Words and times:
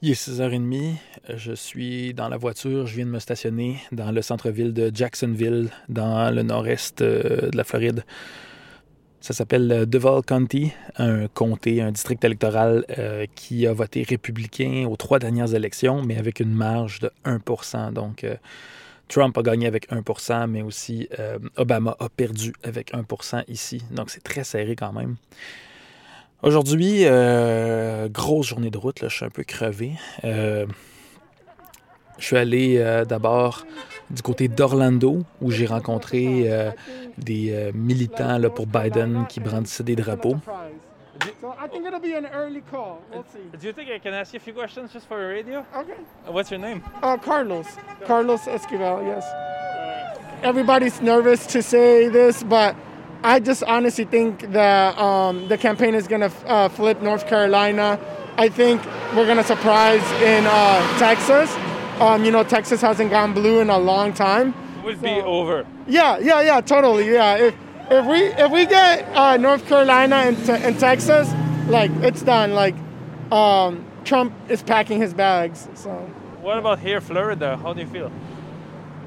Il 0.00 0.10
est 0.10 0.28
6h30, 0.28 0.94
je 1.34 1.52
suis 1.52 2.14
dans 2.14 2.28
la 2.28 2.36
voiture, 2.36 2.86
je 2.86 2.94
viens 2.94 3.04
de 3.04 3.10
me 3.10 3.18
stationner 3.18 3.80
dans 3.90 4.12
le 4.12 4.22
centre-ville 4.22 4.72
de 4.72 4.92
Jacksonville, 4.94 5.70
dans 5.88 6.32
le 6.32 6.44
nord-est 6.44 7.02
euh, 7.02 7.50
de 7.50 7.56
la 7.56 7.64
Floride. 7.64 8.04
Ça 9.20 9.34
s'appelle 9.34 9.72
euh, 9.72 9.86
Duval 9.86 10.22
County, 10.22 10.70
un 10.98 11.26
comté, 11.26 11.82
un 11.82 11.90
district 11.90 12.22
électoral 12.24 12.84
euh, 12.96 13.26
qui 13.34 13.66
a 13.66 13.72
voté 13.72 14.04
républicain 14.04 14.86
aux 14.88 14.94
trois 14.94 15.18
dernières 15.18 15.52
élections, 15.52 16.00
mais 16.00 16.16
avec 16.16 16.38
une 16.38 16.54
marge 16.54 17.00
de 17.00 17.10
1% 17.24 17.92
Donc, 17.92 18.24
Trump 19.08 19.36
a 19.36 19.42
gagné 19.42 19.66
avec 19.66 19.90
1% 19.90 20.46
mais 20.46 20.62
aussi 20.62 21.08
Obama 21.56 21.96
a 21.98 22.08
perdu 22.08 22.52
avec 22.62 22.92
1% 22.92 23.42
ici. 23.48 23.82
Donc, 23.90 24.10
c'est 24.10 24.22
très 24.22 24.44
serré 24.44 24.76
quand 24.76 24.92
même. 24.92 25.16
Aujourd'hui, 26.40 27.00
euh, 27.02 28.08
grosse 28.08 28.46
journée 28.46 28.70
de 28.70 28.78
route, 28.78 29.00
là, 29.00 29.08
je 29.08 29.16
suis 29.16 29.24
un 29.24 29.30
peu 29.30 29.42
crevé. 29.42 29.94
Euh, 30.22 30.66
je 32.16 32.26
suis 32.26 32.36
allé 32.36 32.76
euh, 32.78 33.04
d'abord 33.04 33.66
du 34.10 34.22
côté 34.22 34.46
d'Orlando, 34.46 35.24
où 35.40 35.50
j'ai 35.50 35.66
rencontré 35.66 36.48
des 37.18 37.70
militants 37.74 38.38
là, 38.38 38.50
pour 38.50 38.66
Biden 38.66 39.26
qui 39.28 39.40
brandissaient 39.40 39.82
des 39.82 39.96
drapeaux. 39.96 40.36
So 41.40 41.54
I 41.60 41.68
think 41.68 41.86
it'll 41.86 42.00
be 42.00 42.14
an 42.14 42.26
early 42.32 42.62
call. 42.62 43.00
We'll 43.12 43.24
see. 43.24 43.58
Do 43.58 43.66
you 43.66 43.72
think 43.72 43.90
I 43.90 43.98
can 43.98 44.14
ask 44.14 44.32
you 44.32 44.38
a 44.38 44.40
few 44.40 44.54
questions 44.54 44.92
just 44.92 45.06
for 45.08 45.18
radio? 45.18 45.64
Okay. 45.76 45.98
What's 46.28 46.50
your 46.50 46.60
name? 46.60 46.80
Uh, 47.02 47.16
Carlos. 47.16 47.66
Carlos 48.06 48.46
Esquivel, 48.46 49.04
yes. 49.04 49.24
Everybody's 50.42 51.00
nervous 51.00 51.46
to 51.48 51.62
say 51.62 52.08
this, 52.08 52.44
but 52.44 52.76
I 53.22 53.40
just 53.40 53.64
honestly 53.64 54.04
think 54.04 54.52
that 54.52 54.96
um, 54.96 55.48
the 55.48 55.58
campaign 55.58 55.94
is 55.94 56.06
going 56.06 56.20
to 56.20 56.32
uh, 56.46 56.68
flip 56.68 57.02
North 57.02 57.26
Carolina. 57.26 57.98
I 58.36 58.48
think 58.48 58.84
we're 59.16 59.24
going 59.24 59.38
to 59.38 59.44
surprise 59.44 60.02
in 60.22 60.46
uh, 60.46 60.98
Texas. 60.98 61.52
Um, 62.00 62.24
you 62.24 62.30
know, 62.30 62.44
Texas 62.44 62.80
hasn't 62.80 63.10
gone 63.10 63.34
blue 63.34 63.58
in 63.58 63.70
a 63.70 63.78
long 63.78 64.12
time. 64.12 64.54
It 64.78 64.84
would 64.84 64.96
so, 64.96 65.02
be 65.02 65.20
over. 65.20 65.66
Yeah, 65.88 66.18
yeah, 66.18 66.40
yeah, 66.42 66.60
totally. 66.60 67.12
Yeah, 67.12 67.36
if 67.36 67.54
if 67.90 68.06
we 68.06 68.18
if 68.22 68.52
we 68.52 68.66
get 68.66 69.04
uh, 69.16 69.36
North 69.36 69.66
Carolina 69.66 70.16
and, 70.16 70.36
and 70.50 70.78
Texas, 70.78 71.28
like 71.66 71.90
it's 72.02 72.22
done. 72.22 72.54
Like 72.54 72.76
um, 73.32 73.84
Trump 74.04 74.32
is 74.48 74.62
packing 74.62 75.00
his 75.00 75.12
bags. 75.12 75.68
So. 75.74 75.90
What 76.40 76.58
about 76.58 76.78
here, 76.78 77.00
Florida? 77.00 77.56
How 77.56 77.72
do 77.72 77.80
you 77.80 77.86
feel? 77.88 78.12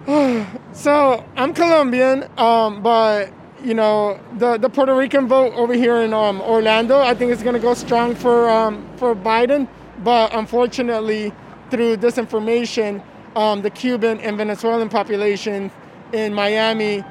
so 0.74 1.26
I'm 1.38 1.54
Colombian, 1.54 2.30
um, 2.38 2.84
but 2.84 3.32
you 3.64 3.74
know, 3.74 4.20
the, 4.38 4.58
the 4.58 4.70
Puerto 4.70 4.96
Rican 4.96 5.28
vote 5.28 5.54
over 5.54 5.74
here 5.74 5.98
in 6.02 6.14
um, 6.14 6.42
Orlando, 6.42 7.00
I 7.00 7.14
think 7.14 7.32
is 7.32 7.44
going 7.44 7.54
to 7.54 7.60
go 7.60 7.74
strong 7.74 8.16
for, 8.16 8.50
um, 8.50 8.88
for 8.98 9.16
Biden. 9.16 9.68
But 10.04 10.34
unfortunately, 10.34 11.32
through 11.70 11.98
disinformation, 11.98 13.04
um, 13.36 13.62
the 13.62 13.70
Cuban 13.70 14.20
and 14.22 14.38
Venezuelan 14.38 14.90
population 14.90 15.72
in 16.12 16.34
Miami 16.34 17.04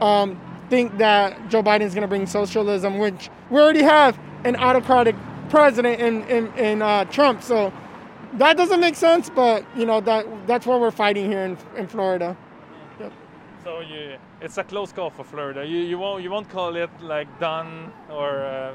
um, 0.00 0.40
think 0.70 0.96
that 0.98 1.48
Joe 1.48 1.62
Biden 1.62 1.82
is 1.82 1.94
going 1.94 2.02
to 2.02 2.08
bring 2.08 2.26
socialism, 2.26 2.98
which 2.98 3.30
we 3.50 3.60
already 3.60 3.82
have 3.82 4.18
an 4.44 4.56
autocratic 4.56 5.14
president 5.48 6.00
in, 6.00 6.22
in, 6.24 6.52
in 6.54 6.82
uh, 6.82 7.04
Trump. 7.06 7.42
So 7.42 7.72
that 8.34 8.56
doesn't 8.56 8.80
make 8.80 8.94
sense, 8.94 9.30
but, 9.30 9.64
you 9.76 9.86
know, 9.86 10.00
that, 10.00 10.46
that's 10.46 10.66
what 10.66 10.80
we're 10.80 10.90
fighting 10.90 11.30
here 11.30 11.44
in, 11.44 11.58
in 11.76 11.86
Florida. 11.86 12.36
So 13.66 13.80
you, 13.80 14.16
it's 14.40 14.58
a 14.58 14.62
close 14.62 14.92
call 14.92 15.10
for 15.10 15.24
Florida. 15.24 15.66
You, 15.66 15.78
you 15.78 15.98
won't 15.98 16.22
you 16.22 16.30
won't 16.30 16.48
call 16.48 16.76
it 16.76 16.88
like 17.00 17.26
done 17.40 17.92
or. 18.08 18.44
Uh... 18.44 18.72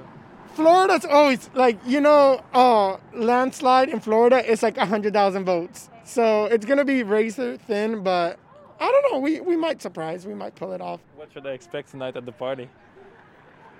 Florida's 0.53 1.06
always 1.06 1.50
like 1.53 1.80
you 1.86 2.02
know, 2.02 2.44
uh, 2.53 2.97
landslide 3.14 3.88
in 3.88 4.02
Florida 4.02 4.45
is 4.45 4.62
like 4.62 4.75
hundred 4.75 5.14
thousand 5.14 5.45
votes. 5.45 5.89
So 6.03 6.44
it's 6.44 6.66
gonna 6.66 6.84
be 6.84 7.03
razor 7.03 7.56
thin, 7.56 8.03
but 8.03 8.38
I 8.81 8.91
don't 8.91 9.13
know. 9.13 9.19
We 9.19 9.40
we 9.40 9.56
might 9.56 9.81
surprise. 9.81 10.28
We 10.28 10.34
might 10.34 10.56
pull 10.56 10.74
it 10.74 10.81
off. 10.81 11.00
What 11.16 11.31
should 11.31 11.47
I 11.47 11.51
expect 11.51 11.91
tonight 11.91 12.18
at 12.18 12.25
the 12.25 12.34
party? 12.34 12.68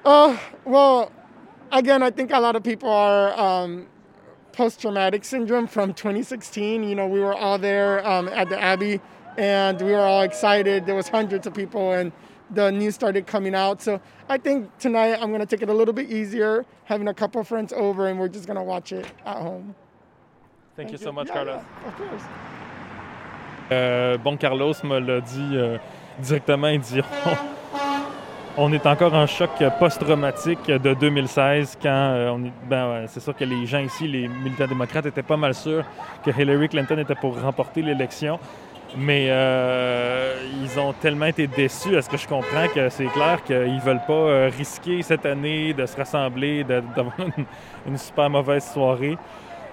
Uh, 0.06 0.38
well, 0.64 1.12
again, 1.74 2.04
I 2.04 2.12
think 2.12 2.32
a 2.32 2.40
lot 2.40 2.56
of 2.56 2.64
people 2.64 2.90
are 2.90 3.38
um, 3.38 3.88
post-traumatic 4.54 5.26
syndrome 5.26 5.68
from 5.68 5.94
2016. 5.94 6.84
You 6.84 6.96
know, 6.96 7.06
we 7.06 7.20
were 7.20 7.34
all 7.36 7.58
there 7.58 8.08
um, 8.08 8.30
at 8.30 8.48
the 8.48 8.58
Abbey 8.58 9.02
and 9.38 9.82
we 9.82 9.92
were 9.92 10.00
all 10.00 10.22
excited. 10.24 10.86
There 10.86 10.96
was 10.96 11.08
hundreds 11.08 11.48
of 11.48 11.54
people, 11.54 11.92
and 11.92 12.12
the 12.50 12.72
news 12.72 12.96
started 12.96 13.28
coming 13.28 13.56
out. 13.56 13.82
So 13.82 14.00
I 14.30 14.38
think 14.38 14.78
tonight 14.78 15.18
I'm 15.22 15.30
going 15.30 15.42
to 15.42 15.46
take 15.46 15.62
it 15.62 15.70
a 15.70 15.74
little 15.74 15.94
bit 15.94 16.10
easier, 16.10 16.66
having 16.86 17.08
a 17.08 17.14
couple 17.14 17.42
of 17.42 17.48
friends 17.48 17.74
over, 17.74 18.08
and 18.08 18.20
we're 18.20 18.30
just 18.30 18.46
going 18.46 18.58
to 18.58 18.64
watch 18.64 18.92
it 18.92 19.06
at 19.26 19.38
home. 19.38 19.76
Thank, 20.76 20.90
Thank 20.90 20.92
you, 20.92 20.98
you, 20.98 21.04
so 21.04 21.12
much, 21.12 21.28
yeah, 21.28 21.34
Carlos. 21.34 21.64
Yeah, 21.64 21.88
of 21.88 21.98
course. 21.98 22.22
Euh, 23.72 24.18
bon, 24.18 24.38
Carlos 24.38 24.84
me 24.84 25.00
l'a 25.00 25.22
dit 25.22 25.52
euh, 25.54 25.78
directement. 26.20 26.68
Il 26.68 26.82
dit 26.82 27.02
on 28.58 28.74
est 28.74 28.86
encore 28.86 29.14
en 29.14 29.26
choc 29.28 29.52
post-traumatique 29.80 30.68
de 30.68 30.94
2016 30.94 31.78
quand 31.82 31.90
euh, 31.90 32.30
on 32.32 32.44
est, 32.44 32.52
ben, 32.70 33.06
c'est 33.08 33.22
sûr 33.22 33.34
que 33.34 33.46
les 33.46 33.66
gens 33.66 33.80
ici, 33.80 34.08
les 34.08 34.28
militants 34.28 34.68
démocrates, 34.68 35.06
étaient 35.06 35.24
pas 35.24 35.38
mal 35.38 35.54
sûrs 35.54 35.86
que 36.24 36.32
Hillary 36.32 36.68
Clinton 36.68 36.98
était 37.00 37.16
pour 37.16 37.40
remporter 37.42 37.82
l'élection. 37.82 38.40
Mais 38.98 39.28
euh, 39.30 40.36
ils 40.62 40.80
ont 40.80 40.94
tellement 40.94 41.28
été 41.28 41.48
déçus, 41.48 41.96
à 41.96 42.02
ce 42.02 42.10
que 42.10 42.18
je 42.18 42.28
comprends, 42.28 42.68
que 42.74 42.90
c'est 42.90 43.06
clair 43.06 43.42
qu'ils 43.44 43.80
veulent 43.80 44.02
pas 44.06 44.14
euh, 44.14 44.52
risquer 44.56 45.02
cette 45.02 45.26
année 45.26 45.74
de 45.74 45.86
se 45.86 45.96
rassembler, 45.96 46.64
d'avoir 46.96 47.16
une, 47.86 47.98
super 47.98 48.30
mauvaise 48.30 48.66
soirée. 48.66 49.18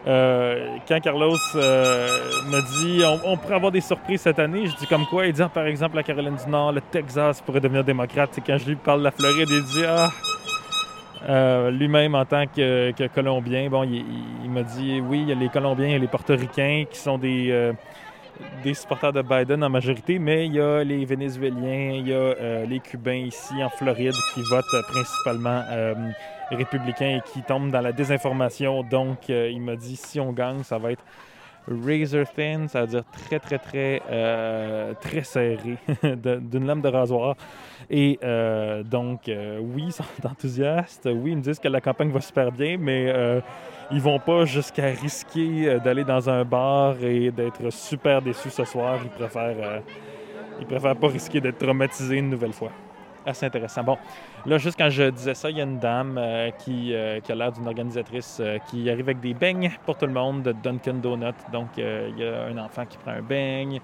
Euh, 0.07 0.77
quand 0.87 1.01
Carlos 1.01 1.37
me 1.55 2.81
dit 2.81 3.03
on, 3.25 3.37
pourrait 3.37 3.57
avoir 3.57 3.73
des 3.73 3.81
surprises 3.81 4.21
cette 4.21 4.39
année, 4.39 4.67
je 4.67 4.77
dis 4.77 4.87
comme 4.87 5.05
quoi 5.07 5.27
Il 5.27 5.33
dit 5.33 5.43
ah, 5.43 5.49
par 5.49 5.67
exemple 5.67 5.97
la 5.97 6.05
Caroline 6.05 6.37
du 6.37 6.49
Nord, 6.49 6.73
le 6.73 6.81
Texas 6.81 7.41
pourrait 7.41 7.61
devenir 7.61 7.83
démocrate. 7.83 8.39
Et 8.39 8.41
quand 8.41 8.57
je 8.57 8.67
lui 8.67 8.77
parle 8.77 9.01
de 9.01 9.05
la 9.05 9.11
Floride, 9.11 9.49
il 9.51 9.65
dit 9.65 9.85
ah. 9.85 11.71
lui-même 11.71 12.15
en 12.15 12.25
tant 12.25 12.47
que, 12.47 12.93
Colombien, 13.09 13.69
bon, 13.69 13.83
il, 13.83 14.51
m'a 14.51 14.63
dit 14.63 15.01
oui, 15.01 15.23
il 15.23 15.29
y 15.31 15.33
a 15.33 15.35
les 15.35 15.49
Colombiens 15.49 15.89
et 15.89 15.99
les 15.99 16.07
Portoricains 16.07 16.85
qui 16.89 16.99
sont 16.99 17.19
des 17.19 17.75
des 18.63 18.75
supporters 18.75 19.13
de 19.13 19.23
Biden 19.23 19.63
en 19.63 19.71
majorité, 19.71 20.19
mais 20.19 20.47
il 20.47 20.55
y 20.55 20.61
a 20.61 20.83
les 20.83 21.05
Vénézuéliens, 21.05 21.93
il 21.95 22.09
y 22.09 22.13
a 22.13 22.17
euh, 22.17 22.67
les 22.67 22.81
Cubains 22.81 23.27
ici 23.27 23.55
en 23.63 23.69
Floride 23.69 24.15
qui 24.35 24.43
votent 24.43 24.83
principalement 24.89 25.63
euh, 25.71 25.95
républicains 26.51 27.19
et 27.19 27.21
qui 27.33 27.43
tombent 27.43 27.71
dans 27.71 27.81
la 27.81 27.93
désinformation. 27.93 28.83
Donc, 28.83 29.31
euh, 29.31 29.51
il 29.51 29.61
m'a 29.61 29.77
dit 29.77 29.97
si 29.97 30.19
on 30.21 30.33
gagne, 30.33 30.63
ça 30.63 30.79
va 30.79 30.93
être 30.93 31.05
razor 31.69 32.27
thin, 32.35 32.67
ça 32.67 32.81
veut 32.83 32.87
dire 32.87 33.05
très, 33.13 33.39
très, 33.39 33.59
très, 33.59 34.01
très 35.03 35.23
serré, 35.23 35.77
d'une 36.03 36.67
lame 36.67 36.81
de 36.81 36.89
rasoir. 36.89 37.37
Et 37.91 38.19
donc, 38.87 39.21
oui, 39.27 39.85
ils 39.87 39.93
sont 39.93 40.05
enthousiastes. 40.25 41.11
Oui, 41.13 41.33
ils 41.33 41.37
me 41.37 41.43
disent 41.43 41.59
que 41.59 41.69
la 41.69 41.83
campagne 41.83 42.11
va 42.11 42.23
super 42.23 42.51
bien, 42.51 42.79
mais 42.79 43.13
ils 43.91 44.01
vont 44.01 44.19
pas 44.19 44.45
jusqu'à 44.45 44.87
risquer 44.87 45.69
euh, 45.69 45.79
d'aller 45.79 46.05
dans 46.05 46.29
un 46.29 46.45
bar 46.45 46.97
et 47.03 47.31
d'être 47.31 47.71
super 47.71 48.21
déçus 48.21 48.51
ce 48.51 48.65
soir. 48.65 48.99
Ils 49.03 49.11
préfèrent, 49.11 49.57
euh, 49.63 49.81
ils 50.61 50.67
préfèrent 50.67 50.97
pas 50.97 51.09
risquer 51.09 51.41
d'être 51.41 51.59
traumatisés 51.59 52.17
une 52.17 52.31
nouvelle 52.31 52.53
fois. 52.53 52.71
Assez 53.25 53.47
intéressant. 53.47 53.83
Bon, 53.83 53.99
là, 54.47 54.59
juste 54.59 54.79
quand 54.79 54.91
je 54.91 55.11
disais 55.11 55.35
ça, 55.35 55.51
il 55.51 55.59
y 55.59 55.61
a 55.61 55.65
une 55.65 55.79
dame 55.79 56.17
euh, 56.19 56.51
qui, 56.51 56.95
qui, 57.25 57.33
a 57.33 57.35
l'air 57.35 57.53
d'une 57.53 57.67
organisatrice 57.67 58.41
qui 58.71 58.89
arrive 58.89 59.09
avec 59.09 59.21
des 59.21 59.35
beignes 59.35 59.71
pour 59.85 59.97
tout 59.97 60.07
le 60.07 60.13
monde 60.13 60.43
de 60.43 60.53
Dunkin' 60.53 61.01
Donut. 61.01 61.35
Donc, 61.53 61.69
il 61.77 62.19
y 62.19 62.25
a 62.25 62.45
un 62.45 62.59
enfant 62.59 62.87
qui 62.87 62.97
prend 62.99 63.13
un 63.13 63.23
beigne, 63.23 63.81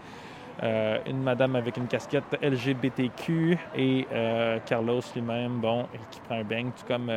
une 0.62 1.22
madame 1.22 1.56
avec 1.56 1.76
une 1.76 1.88
casquette 1.88 2.25
LGBTQ 2.41 3.59
et 3.76 4.06
Carlos 4.64 5.03
lui-même, 5.14 5.59
bon, 5.59 5.87
qui 6.10 6.20
prend 6.20 6.37
un 6.37 6.44
beigne, 6.44 6.70
tout 6.70 6.87
comme 6.87 7.10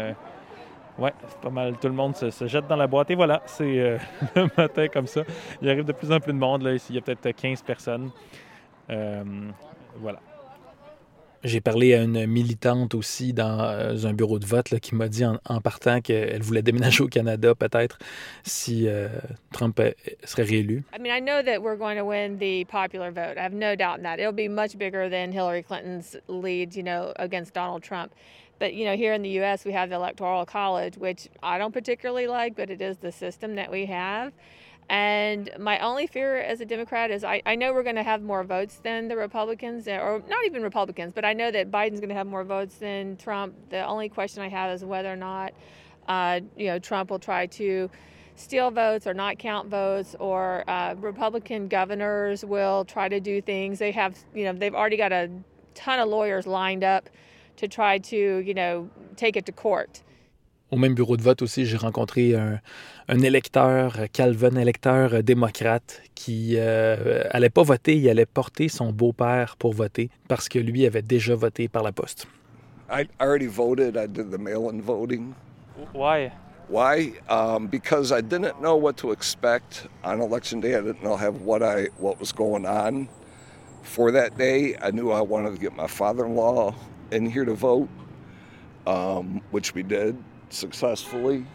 oui, 0.99 1.09
c'est 1.28 1.40
pas 1.40 1.49
mal. 1.49 1.76
Tout 1.79 1.88
le 1.88 1.94
monde 1.94 2.16
se, 2.16 2.47
jette 2.47 2.67
dans 2.67 2.76
la 2.76 2.88
boîte. 2.88 3.11
Et 3.11 3.16
voilà, 3.16 3.41
c'est 3.46 3.79
euh, 3.79 3.97
le 4.35 4.47
matin 4.58 4.88
comme 4.88 5.08
ça. 5.08 5.22
Il 5.61 5.70
arrive 5.70 5.85
de 5.85 5.91
plus 5.91 6.11
en 6.11 6.20
plus 6.20 6.34
de 6.34 6.38
monde. 6.38 6.64
Là, 6.64 6.73
ici, 6.73 6.88
il 6.90 6.96
y 6.96 6.99
a 6.99 7.02
peut-être 7.02 7.32
15 7.32 7.61
personnes. 7.61 8.09
Euh, 8.90 9.23
voilà. 9.97 10.20
J'ai 11.44 11.61
parlé 11.61 11.94
à 11.94 12.02
une 12.02 12.26
militante 12.26 12.96
aussi 12.96 13.32
dans 13.32 13.59
euh, 13.59 14.05
un 14.05 14.14
bureau 14.14 14.40
de 14.40 14.46
vote 14.46 14.72
là, 14.72 14.79
qui 14.79 14.96
m'a 14.96 15.08
dit 15.08 15.23
en, 15.23 15.61
partant 15.61 16.02
qu'elle 16.02 16.41
voulait 16.41 16.64
déménager 16.64 17.03
au 17.03 17.08
Canada 17.08 17.53
peut-être 17.53 17.99
si 18.44 18.88
Trump 19.53 19.79
serait 20.23 20.44
réélu. 20.44 20.84
I 20.94 20.99
mean, 20.99 21.16
I 21.16 21.22
know 21.22 21.44
that 21.44 21.61
we're 21.61 21.78
going 21.78 21.97
to 21.97 22.03
win 22.03 22.40
the 22.40 22.66
popular 22.66 23.11
vote. 23.11 23.38
I 23.38 23.44
have 23.44 23.53
no 23.53 23.76
doubt 23.76 23.99
in 23.99 24.03
that. 24.03 24.17
It'll 24.17 24.34
be 24.34 24.49
much 24.49 24.78
bigger 24.79 25.09
than 25.09 25.32
Hillary 25.32 25.61
Clinton's 25.61 26.17
lead, 26.28 26.76
you 26.76 26.84
know, 26.84 27.14
against 27.17 27.53
Donald 27.53 27.84
Trump. 27.84 28.11
But 28.59 28.74
you 28.74 28.86
know, 28.86 28.96
here 28.96 29.14
in 29.14 29.22
the 29.22 29.30
U.S., 29.30 29.66
we 29.66 29.72
have 29.74 29.90
the 29.90 29.96
Electoral 29.96 30.46
College, 30.46 30.98
which 30.98 31.28
I 31.44 31.58
don't 31.58 31.74
particularly 31.74 32.28
like, 32.28 32.56
but 32.56 32.70
it 32.70 32.82
is 32.82 32.98
the 32.98 33.12
system 33.12 33.56
that 33.56 33.72
we 33.72 33.86
have. 33.86 34.34
And 34.90 35.50
my 35.59 35.80
only 35.80 36.08
fear 36.08 36.38
as 36.38 36.62
a 36.62 36.66
Democrat 36.66 37.12
is 37.12 37.24
I, 37.24 37.42
I 37.46 37.56
know 37.56 37.74
we're 37.74 37.84
going 37.84 37.98
to 37.98 38.04
have 38.04 38.22
more 38.22 38.44
votes 38.44 38.80
than 38.82 39.09
the 39.09 39.18
Republicans, 39.18 39.88
or 39.88 40.24
not 40.30 40.46
even 40.46 40.64
Republicans, 40.64 41.12
but 41.14 41.26
I 41.26 41.34
know 41.34 41.52
that 41.52 41.70
Biden's 41.70 42.00
going 42.00 42.09
to 42.09 42.16
have 42.16 42.28
more 42.28 42.46
votes 42.46 42.76
than 42.76 43.18
Trump. 43.18 43.54
The 43.70 43.86
only 43.86 44.08
question 44.08 44.42
I 44.44 44.48
have 44.48 44.72
is 44.72 44.86
whether 44.86 45.12
or 45.12 45.18
not, 45.18 45.54
uh, 46.08 46.40
you 46.56 46.68
know, 46.68 46.80
Trump 46.80 47.12
will 47.12 47.20
try 47.20 47.48
to 47.48 47.90
steal 48.36 48.72
votes 48.72 49.08
or 49.08 49.14
not 49.14 49.40
count 49.40 49.68
votes, 49.68 50.16
or 50.20 50.64
uh, 50.70 50.96
Republican 50.98 51.68
governors 51.68 52.46
will 52.46 52.86
try 52.86 53.09
to 53.09 53.20
do 53.20 53.42
things. 53.42 53.80
They 53.80 53.92
have, 53.92 54.18
you 54.34 54.46
know, 54.46 54.54
they've 54.54 54.76
already 54.76 54.98
got 54.98 55.12
a 55.12 55.30
ton 55.74 56.00
of 56.00 56.08
lawyers 56.08 56.48
lined 56.48 56.86
up 56.86 57.09
to 57.58 57.68
try 57.68 58.00
to, 58.00 58.42
you 58.42 58.54
know, 58.54 58.88
take 59.16 59.38
it 59.38 59.46
to 59.46 59.52
court. 59.52 60.04
Au 60.70 60.76
même 60.76 60.96
bureau 60.96 61.16
de 61.16 61.22
vote 61.22 61.42
aussi, 61.42 61.66
j'ai 61.66 61.78
rencontré 61.78 62.36
un, 62.36 62.59
un, 63.08 63.20
électeur, 63.20 63.98
Calvin, 64.12 64.58
électeur 64.58 65.24
démocrate, 65.24 66.02
qui 66.14 66.56
euh, 66.58 67.24
allait 67.32 67.50
pas 67.50 67.64
voter, 67.64 67.96
il 67.96 68.09
allait 68.09 68.26
porter 68.26 68.68
son 68.68 68.92
beau-père 68.92 69.56
pour 69.58 69.74
voter 69.74 70.09
parce 70.28 70.50
que 70.50 70.59
lui 70.59 70.86
avait 70.86 71.02
déjà 71.02 71.36
voté 71.36 71.70
par 71.70 71.84
la 71.84 71.94
poste. 71.94 72.28
I 72.90 73.06
already 73.20 73.48
voted. 73.48 73.98
I 73.98 74.08
did 74.08 74.32
the 74.32 74.40
mail-in 74.40 74.82
voting. 74.82 75.34
Why? 75.94 76.32
Why? 76.70 77.14
Um, 77.30 77.68
because 77.68 78.12
I 78.12 78.22
didn't 78.22 78.62
know 78.62 78.76
what 78.76 78.98
to 78.98 79.12
expect 79.12 79.88
on 80.04 80.22
election 80.22 80.62
day. 80.62 80.76
I 80.76 80.82
didn't 80.82 81.04
know 81.04 81.18
have 81.18 81.42
what 81.46 81.62
I 81.62 81.90
what 81.98 82.20
was 82.20 82.34
going 82.34 82.66
on 82.66 83.08
for 83.84 84.12
that 84.12 84.38
day. 84.38 84.76
I 84.82 84.92
knew 84.92 85.12
I 85.12 85.22
wanted 85.22 85.54
to 85.54 85.59
get 85.59 85.76
my 85.76 85.88
father-in-law 85.88 86.74
in 87.12 87.30
here 87.30 87.46
to 87.46 87.54
vote, 87.54 87.90
um, 88.86 89.42
which 89.52 89.74
we 89.74 89.84
did 89.84 90.22
successfully. 90.50 91.46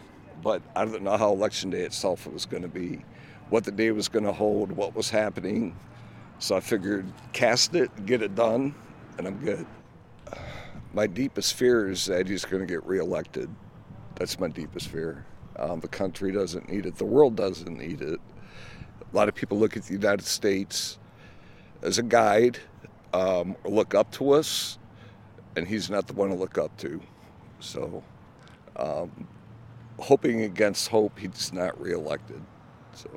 But 0.41 0.61
I 0.75 0.85
didn't 0.85 1.03
know 1.03 1.17
how 1.17 1.31
election 1.31 1.69
day 1.69 1.81
itself 1.81 2.27
was 2.27 2.45
going 2.45 2.63
to 2.63 2.69
be, 2.69 3.03
what 3.49 3.63
the 3.63 3.71
day 3.71 3.91
was 3.91 4.09
going 4.09 4.25
to 4.25 4.33
hold, 4.33 4.71
what 4.71 4.95
was 4.95 5.09
happening. 5.09 5.75
So 6.39 6.55
I 6.55 6.59
figured 6.59 7.05
cast 7.31 7.75
it, 7.75 8.05
get 8.05 8.21
it 8.21 8.35
done, 8.35 8.75
and 9.17 9.27
I'm 9.27 9.37
good. 9.37 9.65
My 10.93 11.07
deepest 11.07 11.53
fear 11.53 11.89
is 11.89 12.05
that 12.05 12.27
he's 12.27 12.45
going 12.45 12.61
to 12.61 12.71
get 12.71 12.85
reelected. 12.85 13.49
That's 14.15 14.39
my 14.39 14.47
deepest 14.47 14.89
fear. 14.89 15.25
Um, 15.57 15.79
the 15.79 15.87
country 15.87 16.31
doesn't 16.31 16.69
need 16.69 16.85
it. 16.85 16.95
The 16.95 17.05
world 17.05 17.35
doesn't 17.35 17.77
need 17.77 18.01
it. 18.01 18.19
A 19.01 19.15
lot 19.15 19.29
of 19.29 19.35
people 19.35 19.57
look 19.57 19.77
at 19.77 19.83
the 19.83 19.93
United 19.93 20.25
States 20.25 20.99
as 21.81 21.97
a 21.97 22.03
guide, 22.03 22.59
um, 23.13 23.55
look 23.65 23.93
up 23.93 24.11
to 24.13 24.31
us, 24.31 24.77
and 25.55 25.65
he's 25.65 25.89
not 25.89 26.07
the 26.07 26.13
one 26.13 26.29
to 26.29 26.35
look 26.35 26.57
up 26.57 26.75
to. 26.77 26.99
So, 27.59 28.03
um, 28.75 29.09
hoping 29.99 30.41
against 30.41 30.89
hope, 30.89 31.19
he's 31.19 31.53
not 31.53 31.79
reelected. 31.79 32.41
So. 32.93 33.09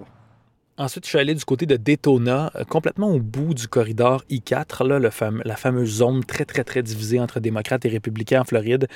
Ensuite, 0.79 1.07
je 1.07 1.09
suis 1.09 1.19
allé 1.19 1.35
du 1.35 1.43
côté 1.43 1.65
de 1.65 1.77
Daytona, 1.79 2.51
euh, 2.55 2.65
complètement 2.65 3.09
au 3.09 3.19
bout 3.19 3.55
du 3.55 3.67
corridor 3.67 4.23
I-4, 4.29 4.87
là, 4.87 4.99
le 4.99 5.09
fam 5.09 5.41
la 5.47 5.57
fameuse 5.57 5.89
zone 5.89 6.23
très, 6.23 6.45
très, 6.45 6.65
très 6.65 6.83
divisée 6.83 7.19
entre 7.19 7.41
démocrates 7.41 7.87
et 7.87 7.89
républicains 7.89 8.43
en 8.43 8.45
Floride. 8.45 8.87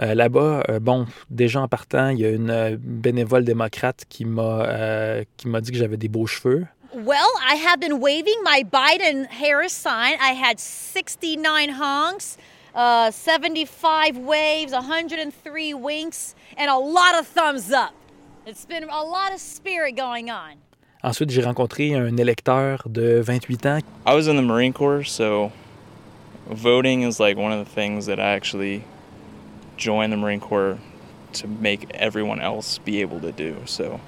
Euh, 0.00 0.14
Là-bas, 0.14 0.64
euh, 0.68 0.80
bon, 0.80 1.06
déjà 1.30 1.60
en 1.60 1.68
partant, 1.68 2.08
il 2.08 2.18
y 2.18 2.24
a 2.24 2.30
une 2.30 2.76
bénévole 2.76 3.44
démocrate 3.44 4.04
qui 4.08 4.24
m'a 4.24 4.64
euh, 4.66 5.24
qui 5.36 5.46
m'a 5.46 5.60
dit 5.60 5.70
que 5.70 5.78
j'avais 5.78 5.96
des 5.96 6.08
beaux 6.08 6.26
cheveux. 6.26 6.66
Well, 6.92 7.30
I 7.40 7.54
have 7.54 7.78
been 7.78 8.00
waving 8.00 8.42
my 8.44 8.64
Biden 8.64 9.26
Harris 9.30 9.72
sign. 9.72 10.18
I 10.20 10.34
had 10.34 10.58
69 10.58 11.70
honks, 11.70 12.36
uh, 12.74 13.10
75 13.10 14.18
waves, 14.18 14.72
103 14.72 15.74
winks, 15.74 16.34
and 16.56 16.70
a 16.70 16.76
lot 16.76 17.18
of 17.18 17.26
thumbs 17.26 17.70
up. 17.70 17.94
It's 18.46 18.64
been 18.64 18.84
a 18.84 19.02
lot 19.04 19.32
of 19.32 19.40
spirit 19.40 19.92
going 19.92 20.30
on. 20.30 20.56
Ensuite, 21.04 21.30
j'ai 21.30 21.42
rencontré 21.42 21.94
un 21.94 22.16
électeur 22.16 22.78
de 22.90 23.22
28 23.22 23.66
ans. 23.66 23.82
I 24.06 24.14
was 24.14 24.28
in 24.28 24.36
the 24.36 24.42
Marine 24.42 24.72
Corps, 24.72 25.04
so 25.04 25.50
voting 26.48 27.02
is 27.02 27.18
like 27.18 27.36
one 27.36 27.52
of 27.52 27.58
the 27.58 27.70
things 27.70 28.06
that 28.06 28.20
I 28.20 28.32
actually 28.34 28.84
joined 29.76 30.12
the 30.12 30.16
Marine 30.16 30.40
Corps 30.40 30.78
to 31.34 31.48
make 31.48 31.90
everyone 31.94 32.40
else 32.40 32.78
be 32.78 33.00
able 33.00 33.20
to 33.20 33.32
do. 33.32 33.56
So 33.64 34.00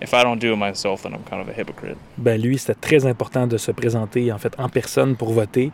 if 0.00 0.14
I 0.14 0.22
don't 0.22 0.40
do 0.40 0.52
it 0.52 0.56
myself, 0.56 1.02
then 1.02 1.14
I'm 1.14 1.24
kind 1.24 1.42
of 1.42 1.48
a 1.48 1.52
hypocrite. 1.52 1.98
Ben 2.16 2.40
lui, 2.40 2.58
c'était 2.58 2.74
très 2.74 3.06
important 3.06 3.46
de 3.46 3.58
se 3.58 3.70
présenter 3.72 4.32
en 4.32 4.38
fait 4.38 4.54
en 4.58 4.68
personne 4.68 5.16
pour 5.16 5.32
voter 5.32 5.72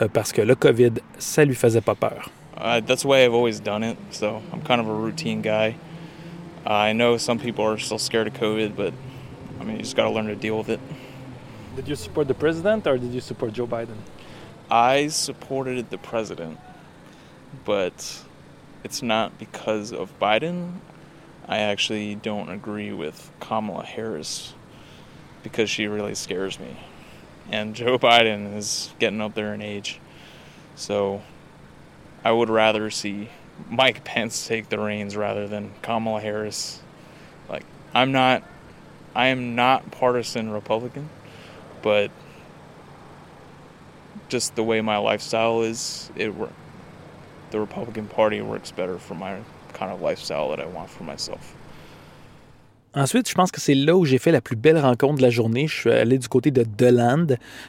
euh, 0.00 0.08
parce 0.08 0.32
que 0.32 0.42
le 0.42 0.54
COVID, 0.54 0.94
ça 1.18 1.44
lui 1.44 1.54
faisait 1.54 1.80
pas 1.80 1.94
peur. 1.94 2.30
Uh, 2.56 2.80
that's 2.80 3.02
the 3.02 3.06
way 3.06 3.24
I've 3.24 3.34
always 3.34 3.60
done 3.60 3.84
it, 3.84 3.96
so 4.10 4.42
I'm 4.52 4.62
kind 4.62 4.80
of 4.80 4.88
a 4.88 4.92
routine 4.92 5.42
guy. 5.42 5.76
Uh, 6.66 6.72
I 6.72 6.92
know 6.92 7.16
some 7.16 7.38
people 7.38 7.64
are 7.64 7.78
still 7.78 7.98
scared 7.98 8.26
of 8.26 8.34
COVID, 8.34 8.74
but 8.74 8.92
I 9.60 9.64
mean, 9.64 9.76
you 9.76 9.82
just 9.82 9.94
got 9.94 10.04
to 10.04 10.10
learn 10.10 10.26
to 10.26 10.34
deal 10.34 10.58
with 10.58 10.68
it. 10.68 10.80
Did 11.76 11.86
you 11.86 11.94
support 11.94 12.26
the 12.26 12.34
president 12.34 12.86
or 12.88 12.98
did 12.98 13.12
you 13.12 13.20
support 13.20 13.52
Joe 13.52 13.66
Biden? 13.66 13.96
I 14.68 15.06
supported 15.08 15.90
the 15.90 15.98
president, 15.98 16.58
but 17.64 18.22
it's 18.82 19.02
not 19.02 19.38
because 19.38 19.92
of 19.92 20.18
Biden. 20.18 20.72
I 21.48 21.58
actually 21.58 22.14
don't 22.14 22.50
agree 22.50 22.92
with 22.92 23.30
Kamala 23.40 23.84
Harris 23.84 24.54
because 25.42 25.70
she 25.70 25.86
really 25.86 26.14
scares 26.14 26.60
me. 26.60 26.78
And 27.50 27.74
Joe 27.74 27.98
Biden 27.98 28.54
is 28.54 28.92
getting 28.98 29.20
up 29.20 29.34
there 29.34 29.54
in 29.54 29.62
age. 29.62 29.98
So 30.76 31.22
I 32.22 32.32
would 32.32 32.50
rather 32.50 32.90
see 32.90 33.30
Mike 33.70 34.04
Pence 34.04 34.46
take 34.46 34.68
the 34.68 34.78
reins 34.78 35.16
rather 35.16 35.48
than 35.48 35.72
Kamala 35.80 36.20
Harris. 36.20 36.82
Like, 37.48 37.64
I'm 37.94 38.12
not, 38.12 38.42
I 39.14 39.28
am 39.28 39.54
not 39.54 39.90
partisan 39.90 40.50
Republican, 40.50 41.08
but 41.80 42.10
just 44.28 44.54
the 44.54 44.62
way 44.62 44.82
my 44.82 44.98
lifestyle 44.98 45.62
is, 45.62 46.10
it 46.14 46.34
wor- 46.34 46.52
the 47.50 47.58
Republican 47.58 48.06
Party 48.06 48.42
works 48.42 48.70
better 48.70 48.98
for 48.98 49.14
my 49.14 49.38
kind 49.78 49.92
of 49.92 50.00
lifestyle 50.02 50.48
that 50.50 50.60
I 50.62 50.66
want 50.66 50.88
for 50.88 51.04
myself. 51.04 51.54
Ensuite, 52.94 53.28
je 53.28 53.34
pense 53.34 53.52
que 53.52 53.60
c'est 53.60 53.74
là 53.74 53.96
où 53.96 54.04
j'ai 54.04 54.18
fait 54.18 54.32
la 54.32 54.40
plus 54.40 54.56
belle 54.56 54.78
rencontre 54.78 55.16
de 55.16 55.22
la 55.22 55.30
journée. 55.30 55.68
Je 55.68 55.74
suis 55.74 55.90
allé 55.90 56.18
du 56.18 56.26
côté 56.26 56.50
de 56.50 56.64
Deland, 56.64 57.26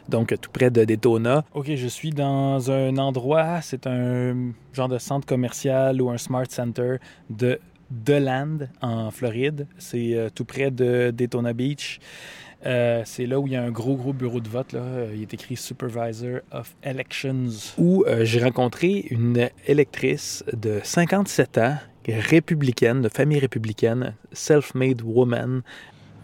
donc 0.08 0.34
tout 0.40 0.50
près 0.50 0.72
de 0.72 0.86
Daytona. 0.86 1.44
OK, 1.54 1.76
je 1.76 1.88
suis 1.88 2.12
dans 2.12 2.72
un 2.72 2.98
endroit, 2.98 3.62
c'est 3.62 3.86
un 3.86 4.54
genre 4.74 4.88
de 4.88 4.98
centre 4.98 5.28
commercial 5.28 6.02
ou 6.02 6.10
un 6.10 6.18
smart 6.18 6.46
center 6.50 6.96
de 7.30 7.60
Deland 7.92 8.70
en 8.82 9.12
Floride. 9.12 9.68
C'est 9.78 10.14
euh, 10.14 10.30
tout 10.34 10.46
près 10.46 10.72
de 10.72 11.12
Daytona 11.12 11.54
Beach. 11.54 12.00
Euh, 12.66 13.04
c'est 13.06 13.26
là 13.26 13.40
où 13.40 13.48
il 13.48 13.54
y 13.54 13.56
a 13.56 13.64
un 13.64 13.72
gros, 13.72 13.96
gros 13.96 14.14
bureau 14.14 14.40
de 14.40 14.50
vote. 14.50 14.74
Là. 14.74 14.82
Il 15.14 15.22
est 15.22 15.34
écrit 15.34 15.56
Supervisor 15.56 16.40
of 16.52 16.76
Elections. 16.84 17.50
Où 17.78 18.04
euh, 18.06 18.26
j'ai 18.26 18.44
rencontré 18.44 19.06
une 19.10 19.50
électrice 19.66 20.44
de 20.54 20.80
57 20.84 21.58
ans, 21.58 21.78
républicaine, 22.08 23.02
de 23.02 23.10
famille 23.10 23.40
républicaine, 23.40 24.16
self-made 24.32 25.02
woman. 25.02 25.62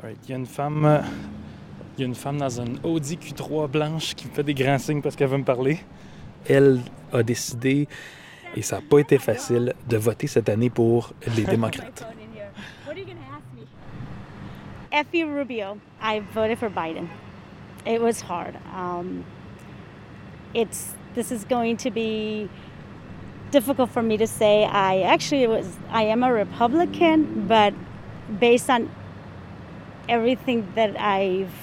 Alright, 0.01 0.17
Il 0.25 0.31
y 0.31 0.33
a 0.33 0.37
une 0.37 0.45
femme. 0.45 1.03
Il 1.97 2.01
y 2.01 2.03
a 2.03 2.07
une 2.07 2.15
femme 2.15 2.37
dans 2.37 2.59
un 2.59 2.65
Audi 2.83 3.15
Q3 3.15 3.69
blanche 3.69 4.15
qui 4.15 4.27
me 4.27 4.33
fait 4.33 4.43
des 4.43 4.53
grands 4.53 4.77
signes 4.77 5.01
parce 5.01 5.15
qu'elle 5.15 5.29
veut 5.29 5.37
me 5.37 5.45
parler. 5.45 5.79
Elle 6.47 6.81
a 7.13 7.23
décidé, 7.23 7.87
et 8.55 8.61
ça 8.61 8.77
n'a 8.77 8.81
pas 8.81 8.99
été 8.99 9.17
facile, 9.17 9.73
de 9.87 9.97
voter 9.97 10.27
cette 10.27 10.49
année 10.49 10.69
pour 10.69 11.13
les 11.35 11.43
démocrates. 11.45 12.05
What 12.85 12.91
are 12.91 12.97
you 12.97 13.05
going 13.05 13.15
to 13.15 13.33
ask 13.33 13.43
me? 13.55 13.65
Effie 14.91 15.23
Rubio. 15.23 15.77
I 16.01 16.21
voted 16.33 16.57
for 16.57 16.69
Biden. 16.69 17.07
It 17.85 18.01
was 18.01 18.21
hard. 18.21 18.55
Um, 18.75 19.23
it's 20.53 20.95
this 21.13 21.31
is 21.31 21.45
going 21.45 21.77
to 21.77 21.89
be 21.91 22.49
difficult 23.59 23.89
for 23.89 24.03
me 24.03 24.15
to 24.17 24.27
say. 24.27 24.65
I 24.65 25.01
actually 25.13 25.47
was. 25.47 25.65
I 26.01 26.03
am 26.13 26.23
a 26.23 26.31
Republican, 26.43 27.47
but 27.47 27.73
based 28.45 28.69
on 28.69 28.89
everything 30.09 30.59
that 30.75 30.91
I've 30.99 31.55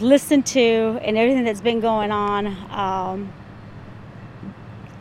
listened 0.00 0.46
to 0.58 0.98
and 1.06 1.18
everything 1.18 1.44
that's 1.44 1.60
been 1.70 1.80
going 1.80 2.10
on, 2.28 2.46
um, 2.84 3.18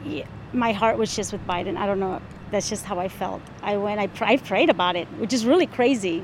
yeah, 0.06 0.26
my 0.54 0.72
heart 0.82 0.98
was 0.98 1.16
just 1.16 1.32
with 1.32 1.44
Biden. 1.48 1.78
I 1.78 1.86
don't 1.86 2.00
know. 2.00 2.22
That's 2.52 2.70
just 2.70 2.84
how 2.86 2.98
I 3.00 3.08
felt. 3.10 3.42
I 3.62 3.78
went. 3.78 4.00
I, 4.06 4.08
pr- 4.08 4.30
I 4.34 4.38
prayed 4.38 4.70
about 4.70 4.96
it, 4.96 5.08
which 5.22 5.34
is 5.34 5.46
really 5.46 5.68
crazy, 5.68 6.18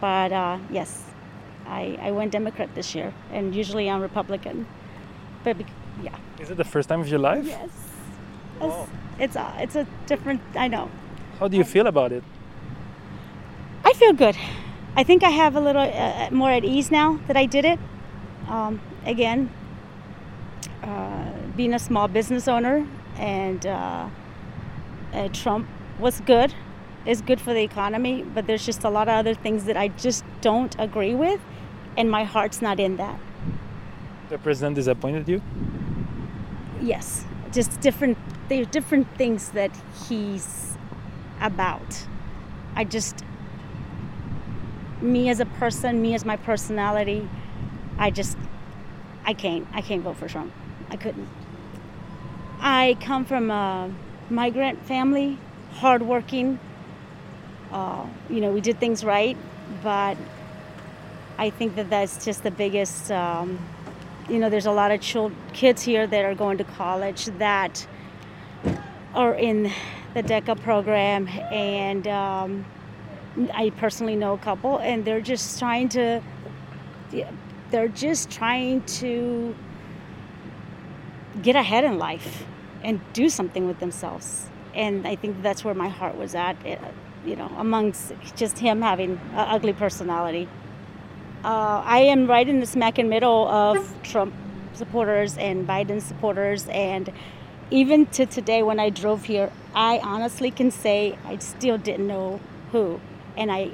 but 0.00 0.32
uh, 0.32 0.58
yes, 0.70 0.90
I, 1.66 1.82
I 2.00 2.10
went 2.10 2.32
Democrat 2.32 2.68
this 2.74 2.94
year, 2.96 3.12
and 3.32 3.54
usually 3.54 3.88
I'm 3.90 4.00
Republican. 4.02 4.66
But 5.44 5.58
bec- 5.58 5.66
yeah, 6.02 6.16
Is 6.40 6.50
it 6.50 6.56
the 6.56 6.64
first 6.74 6.88
time 6.88 7.00
of 7.00 7.08
your 7.08 7.18
life? 7.20 7.46
yes, 7.46 7.70
it's 8.60 8.90
it's 9.18 9.36
a, 9.36 9.54
it's 9.58 9.76
a 9.76 9.86
different. 10.06 10.40
I 10.54 10.68
know. 10.68 10.90
How 11.38 11.48
do 11.48 11.56
you 11.56 11.64
feel 11.64 11.86
about 11.86 12.12
it? 12.12 12.22
I 13.84 13.92
feel 13.92 14.12
good. 14.12 14.36
I 14.96 15.02
think 15.02 15.22
I 15.22 15.30
have 15.30 15.56
a 15.56 15.60
little 15.60 15.82
uh, 15.82 16.28
more 16.30 16.50
at 16.50 16.64
ease 16.64 16.90
now 16.90 17.18
that 17.26 17.36
I 17.36 17.46
did 17.46 17.64
it. 17.64 17.78
Um, 18.48 18.80
again, 19.04 19.50
uh, 20.82 21.32
being 21.56 21.74
a 21.74 21.78
small 21.78 22.08
business 22.08 22.46
owner 22.46 22.86
and 23.16 23.66
uh, 23.66 24.08
uh, 25.12 25.28
Trump 25.32 25.66
was 25.98 26.20
good. 26.20 26.54
It's 27.06 27.20
good 27.20 27.40
for 27.40 27.52
the 27.52 27.62
economy, 27.62 28.22
but 28.22 28.46
there's 28.46 28.64
just 28.64 28.84
a 28.84 28.90
lot 28.90 29.08
of 29.08 29.14
other 29.14 29.34
things 29.34 29.64
that 29.64 29.76
I 29.76 29.88
just 29.88 30.24
don't 30.40 30.74
agree 30.78 31.14
with, 31.14 31.40
and 31.96 32.10
my 32.10 32.24
heart's 32.24 32.62
not 32.62 32.80
in 32.80 32.96
that. 32.96 33.18
The 34.30 34.38
president 34.38 34.76
disappointed 34.76 35.28
you? 35.28 35.42
Yes, 36.80 37.24
just 37.52 37.80
different. 37.80 38.16
There 38.48 38.60
are 38.62 38.66
different 38.66 39.08
things 39.16 39.50
that 39.50 39.70
he's 40.06 40.76
about. 41.40 42.06
I 42.76 42.84
just 42.84 43.24
me 45.00 45.28
as 45.28 45.40
a 45.40 45.46
person, 45.46 46.00
me 46.00 46.14
as 46.14 46.24
my 46.24 46.36
personality, 46.36 47.28
I 47.98 48.10
just, 48.10 48.36
I 49.24 49.34
can't, 49.34 49.66
I 49.72 49.80
can't 49.80 50.02
vote 50.02 50.16
for 50.16 50.28
Trump. 50.28 50.52
I 50.90 50.96
couldn't. 50.96 51.28
I 52.60 52.96
come 53.00 53.24
from 53.24 53.50
a 53.50 53.90
migrant 54.30 54.84
family, 54.86 55.38
hardworking. 55.72 56.58
Uh, 57.70 58.06
you 58.30 58.40
know, 58.40 58.50
we 58.50 58.60
did 58.60 58.80
things 58.80 59.04
right, 59.04 59.36
but 59.82 60.16
I 61.38 61.50
think 61.50 61.76
that 61.76 61.90
that's 61.90 62.24
just 62.24 62.42
the 62.42 62.50
biggest. 62.50 63.10
Um, 63.10 63.58
you 64.28 64.38
know, 64.38 64.48
there's 64.48 64.66
a 64.66 64.72
lot 64.72 64.90
of 64.90 65.00
children, 65.00 65.38
kids 65.52 65.82
here 65.82 66.06
that 66.06 66.24
are 66.24 66.34
going 66.34 66.56
to 66.58 66.64
college 66.64 67.26
that 67.38 67.86
are 69.14 69.34
in 69.34 69.70
the 70.14 70.22
DECA 70.22 70.60
program, 70.62 71.28
and 71.50 72.06
um, 72.08 72.64
I 73.52 73.70
personally 73.70 74.16
know 74.16 74.34
a 74.34 74.38
couple, 74.38 74.78
and 74.78 75.04
they're 75.04 75.20
just 75.20 75.58
trying 75.58 75.88
to. 75.90 76.22
They're 77.70 77.88
just 77.88 78.30
trying 78.30 78.82
to 78.82 79.54
get 81.42 81.56
ahead 81.56 81.84
in 81.84 81.98
life 81.98 82.44
and 82.82 83.00
do 83.12 83.28
something 83.28 83.66
with 83.66 83.80
themselves. 83.80 84.48
And 84.74 85.06
I 85.06 85.16
think 85.16 85.42
that's 85.42 85.64
where 85.64 85.74
my 85.74 85.88
heart 85.88 86.16
was 86.16 86.34
at, 86.34 86.56
eh, 86.64 86.76
you 87.24 87.36
know, 87.36 87.50
amongst 87.56 88.12
just 88.36 88.58
him 88.58 88.82
having 88.82 89.12
an 89.12 89.46
ugly 89.48 89.72
personality. 89.72 90.48
Uh, 91.44 91.82
I 91.84 92.00
am 92.00 92.26
right 92.26 92.48
in 92.48 92.60
the 92.60 92.66
smack 92.66 92.98
in 92.98 93.08
middle 93.08 93.48
of 93.48 93.92
Trump 94.02 94.34
supporters 94.72 95.36
and 95.38 95.66
Biden 95.66 96.00
supporters. 96.00 96.68
And 96.68 97.10
even 97.70 98.06
to 98.06 98.26
today, 98.26 98.62
when 98.62 98.78
I 98.78 98.90
drove 98.90 99.24
here, 99.24 99.50
I 99.74 99.98
honestly 100.02 100.50
can 100.50 100.70
say 100.70 101.18
I 101.26 101.38
still 101.38 101.78
didn't 101.78 102.06
know 102.06 102.40
who. 102.72 103.00
And 103.36 103.50
I 103.50 103.70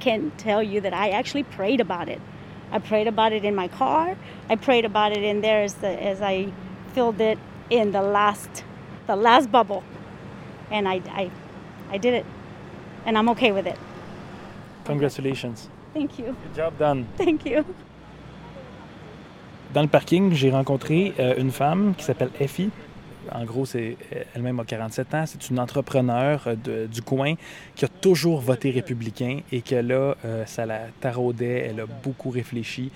can 0.00 0.32
tell 0.38 0.62
you 0.62 0.80
that 0.80 0.92
I 0.92 1.10
actually 1.10 1.44
prayed 1.44 1.80
about 1.80 2.08
it. 2.08 2.20
I 2.72 2.78
prayed 2.78 3.06
about 3.06 3.32
it 3.32 3.44
in 3.44 3.54
my 3.54 3.68
car. 3.68 4.16
I 4.50 4.56
prayed 4.56 4.84
about 4.84 5.12
it 5.12 5.22
in 5.22 5.40
there 5.40 5.62
as, 5.62 5.74
the, 5.74 5.88
as 6.02 6.20
I 6.20 6.52
filled 6.92 7.20
it 7.20 7.38
in 7.70 7.92
the 7.92 8.02
last 8.02 8.64
the 9.06 9.16
last 9.16 9.50
bubble 9.50 9.82
and 10.70 10.88
I, 10.88 11.00
I 11.10 11.30
I 11.90 11.98
did 11.98 12.14
it 12.14 12.26
and 13.06 13.16
I'm 13.18 13.28
okay 13.30 13.52
with 13.52 13.66
it. 13.66 13.78
Congratulations. 14.84 15.68
Thank 15.92 16.18
you. 16.18 16.36
Good 16.42 16.54
job 16.54 16.78
done. 16.78 17.06
Thank 17.16 17.44
you. 17.46 17.64
Dans 19.72 19.82
le 19.82 19.88
parking, 19.88 20.32
j'ai 20.32 20.50
rencontré 20.50 21.14
euh, 21.18 21.34
une 21.36 21.50
femme 21.50 21.94
qui 21.96 22.04
s'appelle 22.04 22.30
Effie. 22.38 22.70
En 23.32 23.44
gros, 23.44 23.64
elle-même 24.34 24.60
a 24.60 24.64
47 24.64 25.14
ans. 25.14 25.24
C'est 25.26 25.50
une 25.50 25.58
entrepreneure 25.58 26.48
de, 26.62 26.86
du 26.86 27.02
coin 27.02 27.34
qui 27.74 27.84
a 27.84 27.88
toujours 27.88 28.40
voté 28.40 28.70
républicain 28.70 29.40
et 29.52 29.62
que 29.62 29.76
là, 29.76 30.16
euh, 30.24 30.44
ça 30.46 30.66
la 30.66 30.82
taraudait. 31.00 31.66
Elle 31.70 31.80
a 31.80 31.86
beaucoup 31.86 32.30
réfléchi 32.30 32.90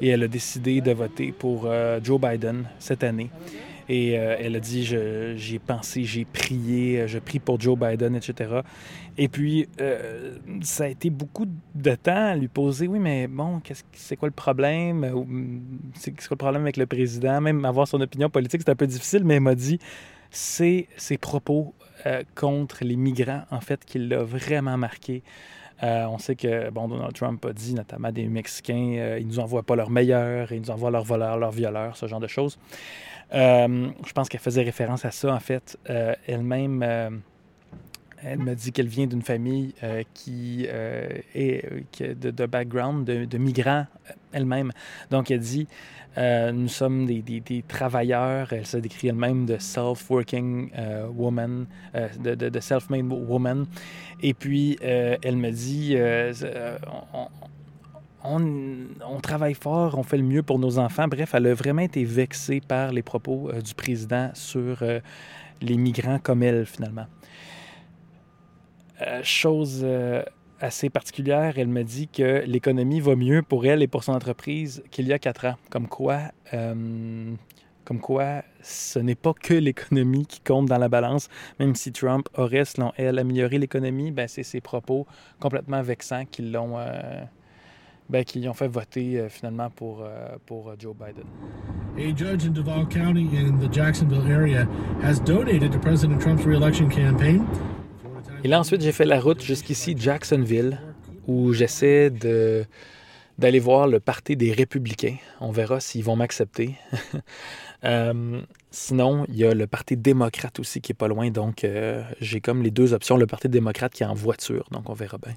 et 0.00 0.08
elle 0.08 0.22
a 0.24 0.28
décidé 0.28 0.80
de 0.80 0.92
voter 0.92 1.32
pour 1.32 1.64
euh, 1.66 2.00
Joe 2.02 2.20
Biden 2.20 2.64
cette 2.78 3.04
année. 3.04 3.30
Et 3.88 4.18
euh, 4.18 4.36
elle 4.38 4.56
a 4.56 4.60
dit, 4.60 4.84
j'ai 4.84 5.58
pensé, 5.58 6.04
j'ai 6.04 6.24
prié, 6.24 7.06
je 7.08 7.18
prie 7.18 7.38
pour 7.38 7.60
Joe 7.60 7.78
Biden, 7.78 8.14
etc. 8.14 8.60
Et 9.18 9.28
puis, 9.28 9.68
euh, 9.80 10.38
ça 10.62 10.84
a 10.84 10.88
été 10.88 11.10
beaucoup 11.10 11.46
de 11.74 11.94
temps 11.94 12.30
à 12.30 12.36
lui 12.36 12.48
poser, 12.48 12.86
oui, 12.86 12.98
mais 12.98 13.26
bon, 13.26 13.60
c'est 13.92 14.16
quoi 14.16 14.28
le 14.28 14.34
problème? 14.34 15.04
C'est 15.94 16.12
quoi 16.12 16.28
le 16.30 16.36
problème 16.36 16.62
avec 16.62 16.76
le 16.76 16.86
président? 16.86 17.40
Même 17.40 17.64
avoir 17.64 17.88
son 17.88 18.00
opinion 18.00 18.30
politique, 18.30 18.62
c'est 18.64 18.70
un 18.70 18.76
peu 18.76 18.86
difficile, 18.86 19.24
mais 19.24 19.34
elle 19.34 19.40
m'a 19.40 19.54
dit, 19.54 19.78
c'est 20.30 20.88
ses 20.96 21.18
propos 21.18 21.74
contre 22.34 22.84
les 22.84 22.96
migrants, 22.96 23.42
en 23.50 23.60
fait, 23.60 23.84
qui 23.84 23.98
l'a 23.98 24.24
vraiment 24.24 24.76
marqué. 24.76 25.22
Euh, 25.82 26.04
on 26.06 26.18
sait 26.18 26.36
que 26.36 26.70
bon, 26.70 26.86
Donald 26.86 27.12
Trump 27.12 27.44
a 27.44 27.52
dit, 27.52 27.74
notamment 27.74 28.12
des 28.12 28.26
Mexicains, 28.26 28.94
euh, 28.98 29.18
ils 29.20 29.26
nous 29.26 29.40
envoient 29.40 29.64
pas 29.64 29.74
leurs 29.74 29.90
meilleurs, 29.90 30.52
ils 30.52 30.60
nous 30.60 30.70
envoient 30.70 30.92
leurs 30.92 31.04
voleurs, 31.04 31.38
leurs 31.38 31.50
violeurs, 31.50 31.96
ce 31.96 32.06
genre 32.06 32.20
de 32.20 32.28
choses. 32.28 32.58
Euh, 33.34 33.88
je 34.06 34.12
pense 34.12 34.28
qu'elle 34.28 34.40
faisait 34.40 34.62
référence 34.62 35.04
à 35.04 35.10
ça, 35.10 35.32
en 35.32 35.40
fait. 35.40 35.78
Elle-même, 36.26 36.82
elle 38.22 38.38
me 38.38 38.54
dit 38.54 38.72
qu'elle 38.72 38.88
vient 38.88 39.06
d'une 39.06 39.22
famille 39.22 39.74
qui 40.14 40.66
est 40.66 41.64
de, 42.00 42.46
background 42.46 43.04
de 43.04 43.38
migrants 43.38 43.86
elle-même. 44.32 44.72
Donc, 45.10 45.30
elle 45.30 45.40
dit 45.40 45.66
euh, 46.18 46.52
nous 46.52 46.68
sommes 46.68 47.06
des, 47.06 47.64
travailleurs, 47.66 48.52
elle 48.52 48.66
se 48.66 48.76
décrit 48.76 49.08
elle-même 49.08 49.46
de 49.46 49.56
self-working 49.56 50.70
euh, 50.76 51.06
woman, 51.08 51.66
euh, 51.94 52.08
de, 52.18 52.34
de, 52.34 52.60
self-made 52.60 53.10
woman. 53.10 53.66
Et 54.20 54.34
puis, 54.34 54.76
elle 54.82 55.36
me 55.36 55.50
dit, 55.50 55.96
on, 57.14 57.28
on, 58.24 59.20
travaille 59.20 59.54
fort, 59.54 59.98
on 59.98 60.02
fait 60.02 60.16
le 60.16 60.22
mieux 60.22 60.42
pour 60.42 60.58
nos 60.58 60.78
enfants. 60.78 61.08
Bref, 61.08 61.34
elle 61.34 61.46
a 61.46 61.54
vraiment 61.54 61.82
été 61.82 62.04
vexée 62.04 62.60
par 62.60 62.92
les 62.92 63.02
propos 63.02 63.50
du 63.64 63.74
président 63.74 64.30
sur 64.34 64.82
les 65.60 65.76
migrants 65.76 66.18
comme 66.18 66.42
elle, 66.42 66.66
finalement. 66.66 67.06
chose 69.22 69.84
assez 70.62 70.90
particulière. 70.90 71.54
Elle 71.58 71.68
me 71.68 71.82
dit 71.82 72.08
que 72.08 72.44
l'économie 72.46 73.00
va 73.00 73.16
mieux 73.16 73.42
pour 73.42 73.66
elle 73.66 73.82
et 73.82 73.88
pour 73.88 74.04
son 74.04 74.12
entreprise 74.12 74.82
qu'il 74.90 75.06
y 75.08 75.12
a 75.12 75.18
quatre 75.18 75.46
ans. 75.46 75.56
Comme 75.70 75.88
quoi, 75.88 76.20
euh, 76.54 77.34
comme 77.84 78.00
quoi 78.00 78.42
ce 78.62 78.98
n'est 78.98 79.16
pas 79.16 79.34
que 79.34 79.54
l'économie 79.54 80.24
qui 80.24 80.40
compte 80.40 80.66
dans 80.66 80.78
la 80.78 80.88
balance. 80.88 81.28
Même 81.58 81.74
si 81.74 81.92
Trump 81.92 82.28
aurait, 82.36 82.64
selon 82.64 82.92
elle, 82.96 83.18
amélioré 83.18 83.58
l'économie, 83.58 84.12
ben, 84.12 84.28
c'est 84.28 84.44
ses 84.44 84.60
propos 84.60 85.06
complètement 85.40 85.82
vexants 85.82 86.24
qui 86.24 86.42
l'ont... 86.42 86.78
Ben, 88.12 88.24
qui 88.24 88.46
ont 88.46 88.54
fait 88.54 88.68
voter 88.68 89.18
euh, 89.18 89.28
finalement 89.30 89.70
pour, 89.70 90.02
euh, 90.02 90.36
pour 90.44 90.68
euh, 90.68 90.74
Joe 90.78 90.94
Biden. 90.94 91.24
A 91.96 92.16
judge 92.16 92.46
in 92.46 92.50
Duval 92.50 92.86
County 92.86 93.26
in 93.34 93.58
the 93.58 93.72
Jacksonville 93.72 94.30
area 94.30 94.68
has 95.02 95.18
donated 95.18 95.72
to 95.72 95.78
President 95.78 96.20
Trump's 96.20 96.44
reelection 96.44 96.88
campaign 96.88 97.44
et 98.44 98.48
là, 98.48 98.58
ensuite, 98.58 98.80
j'ai 98.80 98.92
fait 98.92 99.04
la 99.04 99.20
route 99.20 99.40
jusqu'ici, 99.40 99.94
Jacksonville, 99.96 100.80
où 101.26 101.52
j'essaie 101.52 102.10
de 102.10 102.64
d'aller 103.38 103.60
voir 103.60 103.88
le 103.88 103.98
parti 103.98 104.36
des 104.36 104.52
républicains. 104.52 105.16
On 105.40 105.50
verra 105.50 105.80
s'ils 105.80 106.04
vont 106.04 106.16
m'accepter. 106.16 106.74
Euh, 107.84 108.40
sinon, 108.70 109.24
il 109.26 109.34
y 109.34 109.44
a 109.44 109.54
le 109.54 109.66
parti 109.66 109.96
démocrate 109.96 110.60
aussi 110.60 110.80
qui 110.80 110.92
est 110.92 110.94
pas 110.94 111.08
loin. 111.08 111.32
Donc, 111.32 111.64
euh, 111.64 112.04
j'ai 112.20 112.40
comme 112.40 112.62
les 112.62 112.70
deux 112.70 112.94
options. 112.94 113.16
Le 113.16 113.26
parti 113.26 113.48
démocrate 113.48 113.92
qui 113.92 114.04
est 114.04 114.06
en 114.06 114.14
voiture. 114.14 114.68
Donc, 114.70 114.88
on 114.88 114.92
verra 114.92 115.18
bien. 115.18 115.34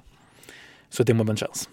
Souhaitez-moi 0.88 1.24
bonne 1.24 1.36
chance. 1.36 1.68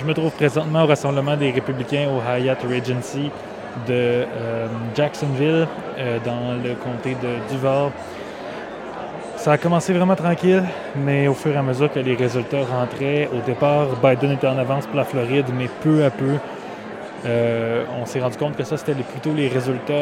Je 0.00 0.06
me 0.06 0.14
trouve 0.14 0.30
présentement 0.30 0.84
au 0.84 0.86
rassemblement 0.86 1.36
des 1.36 1.50
républicains 1.50 2.08
au 2.08 2.22
Hyatt 2.26 2.62
Regency 2.62 3.30
de 3.86 3.92
euh, 3.92 4.66
Jacksonville, 4.96 5.68
euh, 5.98 6.18
dans 6.24 6.54
le 6.54 6.74
comté 6.74 7.14
de 7.22 7.52
Duval. 7.52 7.90
Ça 9.36 9.52
a 9.52 9.58
commencé 9.58 9.92
vraiment 9.92 10.16
tranquille, 10.16 10.62
mais 10.96 11.28
au 11.28 11.34
fur 11.34 11.52
et 11.52 11.58
à 11.58 11.62
mesure 11.62 11.92
que 11.92 12.00
les 12.00 12.14
résultats 12.14 12.64
rentraient, 12.64 13.28
au 13.30 13.44
départ, 13.44 13.88
Biden 14.02 14.32
était 14.32 14.46
en 14.46 14.56
avance 14.56 14.86
pour 14.86 14.96
la 14.96 15.04
Floride, 15.04 15.46
mais 15.54 15.68
peu 15.82 16.02
à 16.02 16.10
peu, 16.10 16.36
euh, 17.26 17.84
on 18.00 18.06
s'est 18.06 18.20
rendu 18.20 18.38
compte 18.38 18.56
que 18.56 18.64
ça, 18.64 18.78
c'était 18.78 18.94
plutôt 18.94 19.34
les 19.34 19.48
résultats 19.48 19.92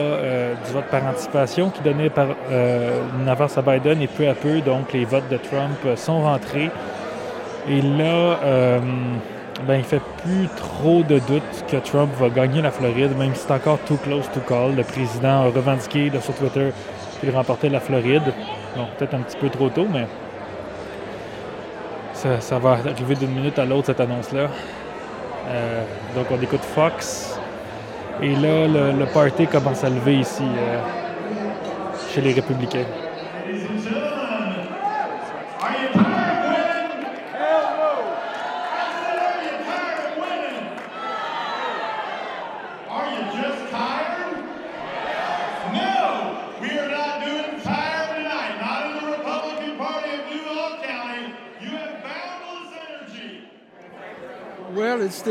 du 0.64 0.72
vote 0.72 0.86
par 0.92 1.04
anticipation 1.06 1.70
qui 1.70 1.82
donnaient 1.82 2.10
par, 2.10 2.28
une 2.50 3.28
avance 3.28 3.58
à 3.58 3.62
Biden, 3.62 4.00
et 4.00 4.06
peu 4.06 4.28
à 4.28 4.34
peu, 4.34 4.60
donc, 4.60 4.92
les 4.92 5.04
votes 5.04 5.28
de 5.28 5.38
Trump 5.38 5.96
sont 5.96 6.20
rentrés. 6.20 6.70
Et 7.68 7.82
là, 7.82 8.38
ben, 9.66 9.76
il 9.76 9.84
fait 9.84 10.00
plus 10.22 10.48
trop 10.56 11.02
de 11.02 11.18
doute 11.18 11.64
que 11.68 11.76
Trump 11.78 12.10
va 12.18 12.28
gagner 12.28 12.62
la 12.62 12.70
Floride, 12.70 13.16
même 13.18 13.34
si 13.34 13.44
c'est 13.46 13.52
encore 13.52 13.78
too 13.80 13.96
close 13.96 14.30
to 14.32 14.40
call. 14.40 14.76
Le 14.76 14.84
président 14.84 15.42
a 15.42 15.44
revendiqué 15.46 16.10
sur 16.20 16.34
Twitter 16.34 16.70
qu'il 17.20 17.30
remportait 17.30 17.68
la 17.68 17.80
Floride. 17.80 18.32
Bon, 18.76 18.86
peut-être 18.96 19.14
un 19.14 19.20
petit 19.20 19.36
peu 19.36 19.48
trop 19.48 19.68
tôt, 19.68 19.86
mais 19.92 20.06
ça, 22.12 22.58
va 22.58 22.70
arriver 22.70 23.14
d'une 23.14 23.32
minute 23.32 23.58
à 23.58 23.64
l'autre, 23.64 23.86
cette 23.86 24.00
annonce-là. 24.00 24.48
Euh, 25.48 25.82
donc, 26.14 26.26
on 26.30 26.40
écoute 26.40 26.62
Fox. 26.74 27.38
Et 28.22 28.34
là, 28.34 28.66
le, 28.66 29.06
party 29.06 29.46
commence 29.46 29.84
à 29.84 29.90
lever 29.90 30.16
ici, 30.18 30.42
euh, 30.42 30.78
chez 32.12 32.20
les 32.20 32.32
républicains. 32.32 32.86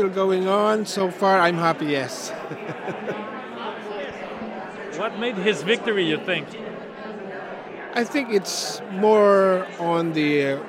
Still 0.08 0.26
going 0.26 0.48
on. 0.48 0.86
So 0.86 1.10
far, 1.10 1.40
I'm 1.40 1.56
happy, 1.56 1.86
yes. 1.86 2.30
What 4.98 5.16
made 5.20 5.36
his 5.36 5.62
victory, 5.62 6.04
you 6.04 6.18
think? 6.18 6.48
I 7.94 8.02
think 8.02 8.30
it's 8.32 8.82
more 8.90 9.64
on 9.78 10.12
the 10.12 10.58
uh, 10.58 10.62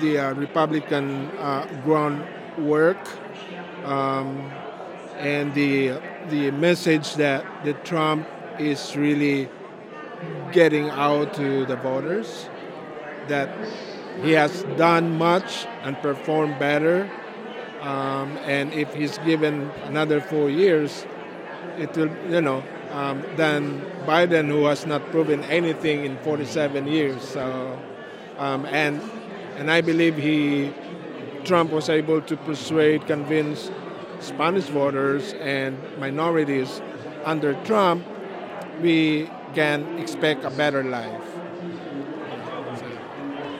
the 0.00 0.18
uh, 0.18 0.34
Republican 0.34 1.26
uh, 1.38 1.66
groundwork 1.84 3.02
um, 3.84 4.48
and 5.18 5.52
the 5.54 5.98
the 6.30 6.52
message 6.52 7.16
that 7.16 7.44
the 7.64 7.74
Trump 7.82 8.28
is 8.60 8.94
really 8.94 9.48
getting 10.52 10.88
out 10.90 11.34
to 11.34 11.66
the 11.66 11.76
voters 11.76 12.48
that 13.26 13.50
he 14.22 14.32
has 14.38 14.62
done 14.76 15.18
much 15.18 15.66
and 15.82 15.98
performed 15.98 16.58
better 16.60 17.10
um, 17.80 18.36
and 18.38 18.72
if 18.72 18.92
he's 18.94 19.18
given 19.18 19.70
another 19.84 20.20
four 20.20 20.50
years 20.50 21.06
it 21.78 21.94
will 21.96 22.10
you 22.30 22.40
know 22.40 22.62
um, 22.92 23.22
than 23.36 23.80
Biden 24.06 24.48
who 24.48 24.64
has 24.66 24.86
not 24.86 25.04
proven 25.10 25.44
anything 25.44 26.04
in 26.04 26.16
47 26.18 26.86
years 26.86 27.22
so 27.22 27.78
um, 28.38 28.66
and 28.66 29.00
and 29.56 29.70
I 29.70 29.80
believe 29.80 30.16
he 30.16 30.72
Trump 31.44 31.70
was 31.72 31.88
able 31.88 32.20
to 32.22 32.36
persuade 32.36 33.06
convince 33.06 33.70
Spanish 34.20 34.64
voters 34.64 35.32
and 35.34 35.78
minorities 35.98 36.80
under 37.24 37.54
Trump 37.64 38.04
we 38.80 39.28
can 39.54 39.98
expect 39.98 40.44
a 40.44 40.50
better 40.50 40.84
life. 40.84 41.22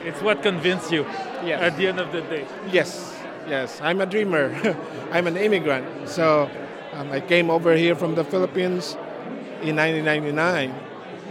It's 0.05 0.21
what 0.21 0.41
convinced 0.41 0.91
you 0.91 1.03
Yes. 1.43 1.61
at 1.61 1.77
the 1.77 1.87
end 1.87 1.99
of 1.99 2.11
the 2.11 2.21
day. 2.21 2.45
Yes, 2.71 3.18
yes. 3.49 3.79
I'm 3.81 4.01
a 4.01 4.05
dreamer. 4.05 4.55
I'm 5.11 5.27
an 5.27 5.37
immigrant. 5.37 6.07
So 6.07 6.49
um, 6.93 7.11
I 7.11 7.19
came 7.19 7.49
over 7.49 7.75
here 7.75 7.95
from 7.95 8.15
the 8.15 8.23
Philippines 8.23 8.95
in 9.61 9.75
1999, 9.75 10.71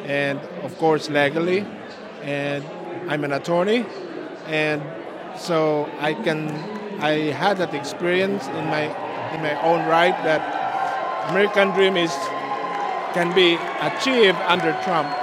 and 0.05 0.39
of 0.63 0.77
course 0.79 1.09
legally, 1.09 1.67
and 2.23 2.65
I'm 3.09 3.25
an 3.25 3.33
attorney, 3.33 3.87
and 4.47 4.83
so 5.37 5.89
I 5.99 6.15
can 6.15 6.49
I 7.01 7.31
had 7.31 7.59
that 7.59 7.75
experience 7.75 8.47
in 8.49 8.67
my 8.67 8.85
in 9.35 9.43
my 9.43 9.61
own 9.63 9.87
right 9.89 10.17
that 10.25 11.31
American 11.31 11.71
dream 11.71 11.97
is 11.97 12.13
can 13.15 13.35
be 13.35 13.55
achieved 13.81 14.39
under 14.47 14.73
Trump. 14.85 15.09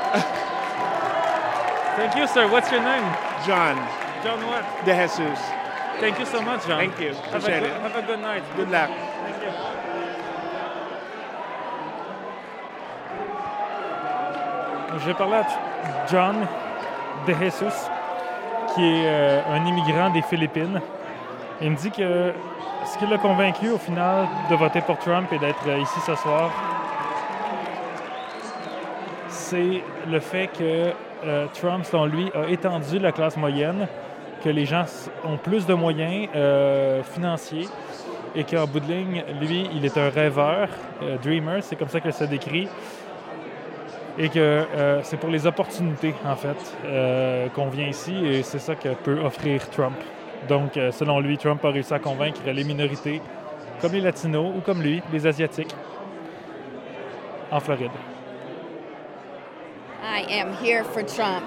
Thank 1.95 2.15
you, 2.15 2.27
sir. 2.27 2.49
What's 2.51 2.71
your 2.71 2.81
name? 2.81 3.05
John 3.45 3.77
John 4.23 4.41
what? 4.47 4.65
De 4.85 4.93
Jesus. 4.95 5.54
Thank 5.99 6.19
you 6.19 6.25
so 6.25 6.41
much, 6.41 6.67
John. 6.67 6.79
Thank 6.79 6.99
you. 6.99 7.13
Have 7.13 7.43
a, 7.43 7.47
good, 7.47 7.63
it. 7.63 7.71
have 7.71 7.95
a 7.95 8.01
good 8.05 8.19
night. 8.19 8.43
Good 8.55 8.69
luck. 8.69 8.89
Thank 8.89 9.43
you. 9.43 9.75
Je 14.99 15.05
vais 15.07 15.13
parler 15.13 15.35
à 15.35 15.45
John 16.09 16.35
De 17.27 17.33
Jesus, 17.33 17.89
qui 18.73 18.81
est 18.83 19.05
euh, 19.05 19.41
un 19.53 19.65
immigrant 19.65 20.09
des 20.09 20.21
Philippines. 20.21 20.81
Il 21.61 21.71
me 21.71 21.75
dit 21.75 21.91
que 21.91 22.33
ce 22.85 22.97
qui 22.97 23.05
l'a 23.05 23.17
convaincu 23.17 23.69
au 23.69 23.77
final 23.77 24.27
de 24.49 24.55
voter 24.55 24.81
pour 24.81 24.97
Trump 24.99 25.31
et 25.33 25.37
d'être 25.37 25.67
euh, 25.67 25.79
ici 25.79 25.99
ce 26.05 26.15
soir, 26.15 26.49
c'est 29.27 29.83
le 30.07 30.19
fait 30.19 30.47
que 30.47 30.91
euh, 31.25 31.47
Trump, 31.53 31.85
selon 31.85 32.05
lui, 32.05 32.31
a 32.33 32.49
étendu 32.49 32.99
la 32.99 33.11
classe 33.11 33.37
moyenne, 33.37 33.87
que 34.45 34.49
les 34.51 34.67
gens 34.67 34.85
ont 35.23 35.37
plus 35.37 35.65
de 35.65 35.73
moyens 35.73 36.29
euh, 36.35 37.01
financiers 37.01 37.67
et 38.35 38.43
qu'en 38.43 38.67
bout 38.67 38.79
de 38.79 38.85
ligne, 38.85 39.23
lui, 39.41 39.67
il 39.73 39.83
est 39.83 39.97
un 39.97 40.09
rêveur, 40.09 40.69
euh, 41.01 41.17
dreamer, 41.17 41.63
c'est 41.63 41.75
comme 41.75 41.87
ça 41.87 41.99
qu'il 41.99 42.13
se 42.13 42.25
décrit, 42.25 42.67
et 44.19 44.29
que 44.29 44.37
euh, 44.39 45.01
c'est 45.01 45.17
pour 45.17 45.29
les 45.29 45.47
opportunités, 45.47 46.13
en 46.23 46.35
fait, 46.35 46.57
euh, 46.85 47.49
qu'on 47.49 47.69
vient 47.69 47.87
ici, 47.87 48.13
et 48.23 48.43
c'est 48.43 48.59
ça 48.59 48.75
que 48.75 48.89
peut 48.89 49.19
offrir 49.19 49.67
Trump. 49.71 49.95
Donc, 50.47 50.73
selon 50.91 51.19
lui, 51.21 51.39
Trump 51.39 51.65
a 51.65 51.71
réussi 51.71 51.91
à 51.91 51.97
convaincre 51.97 52.41
les 52.45 52.63
minorités, 52.63 53.19
comme 53.81 53.93
les 53.93 54.01
Latinos 54.01 54.53
ou 54.55 54.61
comme 54.61 54.83
lui, 54.83 55.01
les 55.11 55.25
Asiatiques, 55.25 55.73
en 57.49 57.59
Floride. 57.59 57.89
I 60.03 60.21
am 60.29 60.53
here 60.61 60.83
for 60.83 61.03
Trump. 61.03 61.43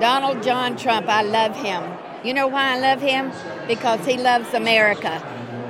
Donald 0.00 0.42
John 0.42 0.76
Trump, 0.76 1.08
I 1.08 1.22
love 1.22 1.54
him. 1.56 1.82
You 2.24 2.34
know 2.34 2.48
why 2.48 2.74
I 2.74 2.78
love 2.78 3.00
him? 3.00 3.32
Because 3.68 4.04
he 4.06 4.16
loves 4.16 4.52
America. 4.54 5.22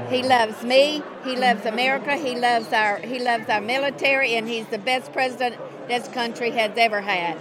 He 0.09 0.23
loves 0.23 0.63
me, 0.65 1.03
he 1.25 1.37
loves 1.37 1.67
America, 1.67 2.17
he 2.17 2.37
loves 2.37 2.73
our 2.73 2.99
he 2.99 3.21
loves 3.21 3.49
our 3.49 3.61
military 3.61 4.35
and 4.35 4.49
he's 4.49 4.67
the 4.67 4.79
best 4.79 5.13
president 5.13 5.57
this 5.87 6.09
country 6.09 6.51
has 6.51 6.73
ever 6.77 7.01
had. 7.01 7.39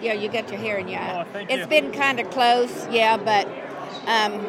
Yeah, 0.00 0.12
you 0.12 0.28
got 0.28 0.50
your 0.50 0.58
hair 0.60 0.78
in 0.78 0.88
your 0.88 1.00
eye. 1.00 1.26
Oh, 1.34 1.38
It's 1.48 1.62
you. 1.62 1.66
been 1.66 1.92
kind 1.92 2.18
of 2.20 2.30
close, 2.30 2.86
yeah, 2.90 3.16
but 3.16 3.46
um, 4.06 4.46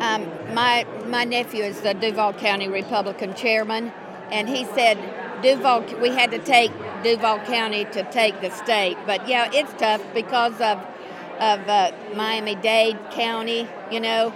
um, 0.00 0.54
my 0.54 0.84
my 1.06 1.24
nephew 1.24 1.64
is 1.64 1.80
the 1.80 1.94
Duval 1.94 2.34
County 2.34 2.68
Republican 2.68 3.34
chairman, 3.34 3.92
and 4.30 4.48
he 4.48 4.64
said 4.66 4.98
Duval 5.42 5.84
we 6.00 6.10
had 6.10 6.30
to 6.30 6.38
take 6.38 6.72
Duval 7.02 7.38
County 7.40 7.84
to 7.86 8.02
take 8.10 8.40
the 8.40 8.50
state. 8.50 8.96
But 9.06 9.28
yeah, 9.28 9.50
it's 9.52 9.72
tough 9.74 10.02
because 10.14 10.54
of 10.60 10.78
of 11.40 11.68
uh, 11.68 11.92
Miami 12.14 12.54
Dade 12.54 12.98
County. 13.10 13.68
You 13.90 14.00
know, 14.00 14.32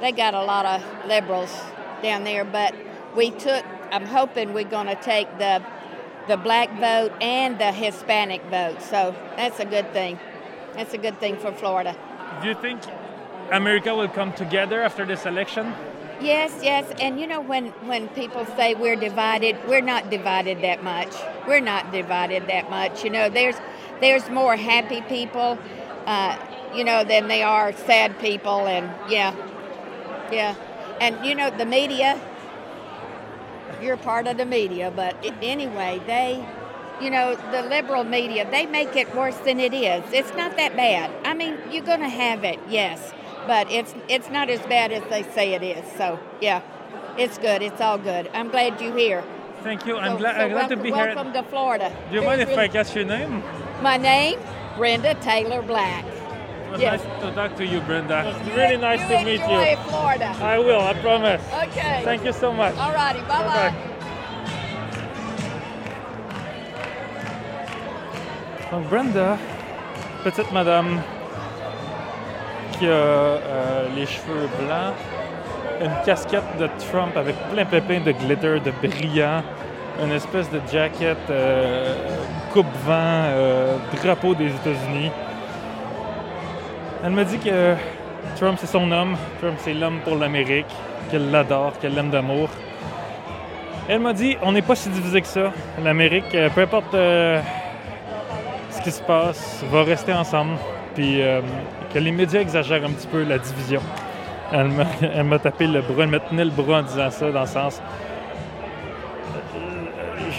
they 0.00 0.12
got 0.12 0.34
a 0.34 0.42
lot 0.44 0.66
of 0.66 1.06
liberals 1.06 1.52
down 2.02 2.24
there. 2.24 2.44
But 2.44 2.74
we 3.16 3.30
took. 3.30 3.64
I'm 3.90 4.06
hoping 4.06 4.54
we're 4.54 4.64
going 4.64 4.86
to 4.86 4.96
take 4.96 5.38
the 5.38 5.62
the 6.26 6.36
black 6.36 6.70
vote 6.78 7.12
and 7.20 7.58
the 7.58 7.72
Hispanic 7.72 8.42
vote. 8.44 8.80
So 8.82 9.14
that's 9.36 9.60
a 9.60 9.64
good 9.64 9.92
thing. 9.92 10.18
That's 10.74 10.94
a 10.94 10.98
good 10.98 11.18
thing 11.20 11.36
for 11.36 11.52
Florida. 11.52 11.96
Do 12.42 12.48
you 12.48 12.54
think 12.54 12.80
America 13.52 13.94
will 13.94 14.08
come 14.08 14.32
together 14.32 14.82
after 14.82 15.04
this 15.04 15.26
election? 15.26 15.74
Yes, 16.20 16.52
yes, 16.62 16.90
and 17.00 17.20
you 17.20 17.26
know 17.26 17.40
when 17.40 17.68
when 17.86 18.08
people 18.08 18.46
say 18.56 18.74
we're 18.74 18.96
divided, 18.96 19.56
we're 19.68 19.80
not 19.82 20.10
divided 20.10 20.62
that 20.62 20.82
much. 20.82 21.12
We're 21.46 21.60
not 21.60 21.92
divided 21.92 22.46
that 22.46 22.70
much. 22.70 23.04
You 23.04 23.10
know, 23.10 23.28
there's 23.28 23.56
there's 24.00 24.28
more 24.30 24.56
happy 24.56 25.02
people, 25.02 25.58
uh, 26.06 26.38
you 26.74 26.84
know, 26.84 27.04
than 27.04 27.28
they 27.28 27.42
are 27.42 27.72
sad 27.72 28.18
people, 28.20 28.66
and 28.66 28.90
yeah, 29.10 29.34
yeah, 30.32 30.54
and 31.00 31.24
you 31.26 31.34
know 31.34 31.50
the 31.50 31.66
media. 31.66 32.20
You're 33.82 33.96
part 33.96 34.26
of 34.26 34.36
the 34.38 34.46
media, 34.46 34.92
but 34.94 35.16
anyway, 35.42 36.00
they, 36.06 36.46
you 37.00 37.10
know, 37.10 37.34
the 37.52 37.62
liberal 37.62 38.04
media, 38.04 38.48
they 38.50 38.66
make 38.66 38.96
it 38.96 39.14
worse 39.14 39.36
than 39.38 39.60
it 39.60 39.74
is. 39.74 40.02
It's 40.12 40.32
not 40.36 40.56
that 40.56 40.76
bad. 40.76 41.10
I 41.24 41.34
mean, 41.34 41.58
you're 41.70 41.84
going 41.84 42.00
to 42.00 42.08
have 42.08 42.44
it, 42.44 42.58
yes, 42.68 43.12
but 43.46 43.70
it's 43.70 43.94
it's 44.08 44.30
not 44.30 44.48
as 44.50 44.60
bad 44.62 44.92
as 44.92 45.02
they 45.10 45.22
say 45.34 45.54
it 45.54 45.62
is. 45.62 45.84
So 45.96 46.18
yeah, 46.40 46.62
it's 47.18 47.38
good. 47.38 47.62
It's 47.62 47.80
all 47.80 47.98
good. 47.98 48.30
I'm 48.34 48.48
glad 48.50 48.80
you're 48.80 48.96
here. 48.96 49.22
Thank 49.62 49.86
you. 49.86 49.96
I'm 49.96 50.18
glad, 50.18 50.36
so 50.36 50.42
I'm 50.42 50.50
glad 50.50 50.68
to 50.68 50.74
welcome, 50.76 50.82
be 50.82 50.92
here. 50.92 51.14
welcome 51.14 51.32
to 51.32 51.42
Florida. 51.44 51.90
Do 52.10 52.16
you 52.16 52.22
mind 52.22 52.40
if 52.42 52.56
I 52.56 52.66
guess 52.66 52.94
your 52.94 53.04
name? 53.06 53.42
My 53.82 53.96
name, 53.96 54.38
Brenda 54.76 55.14
Taylor 55.16 55.62
Black. 55.62 56.04
It 56.04 56.70
was 56.72 56.80
Yes. 56.80 57.02
nice 57.04 57.20
to 57.22 57.32
talk 57.34 57.56
to 57.56 57.64
you, 57.64 57.80
Brenda. 57.80 58.24
It's 58.28 58.56
really 58.56 58.76
nice 58.76 59.00
you 59.00 59.16
to 59.18 59.24
meet 59.24 59.40
you. 59.40 59.76
Florida. 59.88 60.34
I 60.42 60.58
will, 60.58 60.80
I 60.80 60.92
promise. 60.94 61.42
Okay. 61.68 62.02
Thank 62.04 62.24
you 62.24 62.32
so 62.32 62.52
much. 62.52 62.76
All 62.76 62.92
righty. 62.92 63.20
Bye 63.20 63.44
bye. 63.46 63.74
Donc 68.70 68.88
Brenda, 68.88 69.38
petite 70.24 70.50
madame 70.52 71.00
a 72.82 72.88
euh, 72.88 73.88
les 73.94 74.06
cheveux 74.06 74.48
blancs, 74.58 74.94
une 75.80 76.04
casquette 76.04 76.56
de 76.58 76.68
Trump 76.90 77.16
avec 77.16 77.36
plein 77.52 77.64
pépin 77.64 78.00
de 78.00 78.12
glitter, 78.12 78.60
de 78.60 78.72
brillant, 78.82 79.42
une 80.02 80.12
espèce 80.12 80.50
de 80.50 80.60
jacket 80.70 81.16
euh, 81.30 81.94
coupe-vent, 82.52 82.92
euh, 82.92 83.76
drapeau 84.02 84.34
des 84.34 84.48
États-Unis. 84.48 85.10
Elle 87.04 87.12
me 87.12 87.24
dit 87.24 87.38
que 87.38 87.74
Trump 88.36 88.58
c'est 88.60 88.66
son 88.66 88.90
homme, 88.90 89.16
Trump 89.40 89.56
c'est 89.58 89.74
l'homme 89.74 90.00
pour 90.04 90.16
l'Amérique, 90.16 90.72
qu'elle 91.10 91.30
l'adore, 91.30 91.72
qu'elle 91.80 91.94
l'aime 91.94 92.10
d'amour. 92.10 92.48
Elle 93.88 94.00
m'a 94.00 94.12
dit 94.12 94.36
on 94.42 94.52
n'est 94.52 94.62
pas 94.62 94.74
si 94.74 94.88
divisé 94.88 95.20
que 95.20 95.26
ça. 95.26 95.52
L'Amérique, 95.82 96.34
euh, 96.34 96.48
peu 96.48 96.62
importe 96.62 96.94
euh, 96.94 97.40
ce 98.70 98.80
qui 98.80 98.90
se 98.90 99.02
passe, 99.02 99.62
va 99.70 99.82
rester 99.82 100.12
ensemble. 100.12 100.56
Puis 100.94 101.22
euh, 101.22 101.40
que 101.92 101.98
les 101.98 102.12
médias 102.12 102.40
exagèrent 102.40 102.84
un 102.84 102.90
petit 102.90 103.06
peu 103.06 103.22
la 103.24 103.38
division. 103.38 103.80
Elle 104.52 105.24
m'a, 105.24 105.38
tapé 105.38 105.66
le 105.66 105.80
bras, 105.80 106.04
elle 106.04 106.10
m'a 106.10 106.20
tenu 106.20 106.44
le 106.44 106.50
bras 106.50 106.78
en 106.80 106.82
disant 106.82 107.10
ça, 107.10 107.30
dans 107.32 107.40
le 107.40 107.46
sens. 107.46 107.82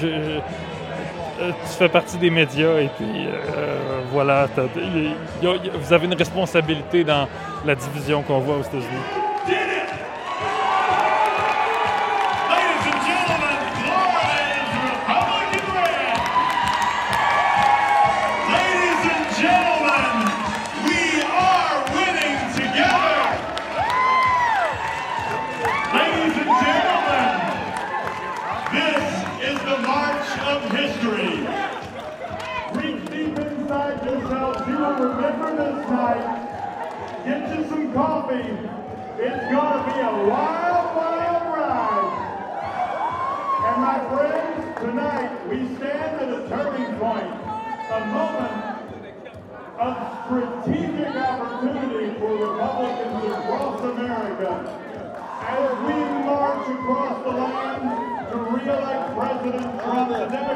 euh, 0.03 0.39
euh, 1.41 1.51
tu 1.63 1.69
fais 1.77 1.89
partie 1.89 2.17
des 2.17 2.29
médias 2.29 2.79
et 2.79 2.89
puis 2.95 3.27
voilà, 4.13 4.47
vous 5.73 5.91
avez 5.91 6.05
une 6.05 6.13
responsabilité 6.13 7.03
dans 7.03 7.27
la 7.65 7.75
division 7.75 8.21
qu'on 8.21 8.39
voit 8.39 8.57
aux 8.57 8.61
États-Unis. 8.61 9.24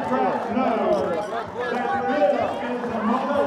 No, 0.09 0.15
know 0.55 1.21
that 1.71 2.63
is 2.63 2.81
a 2.91 3.03
mother 3.03 3.38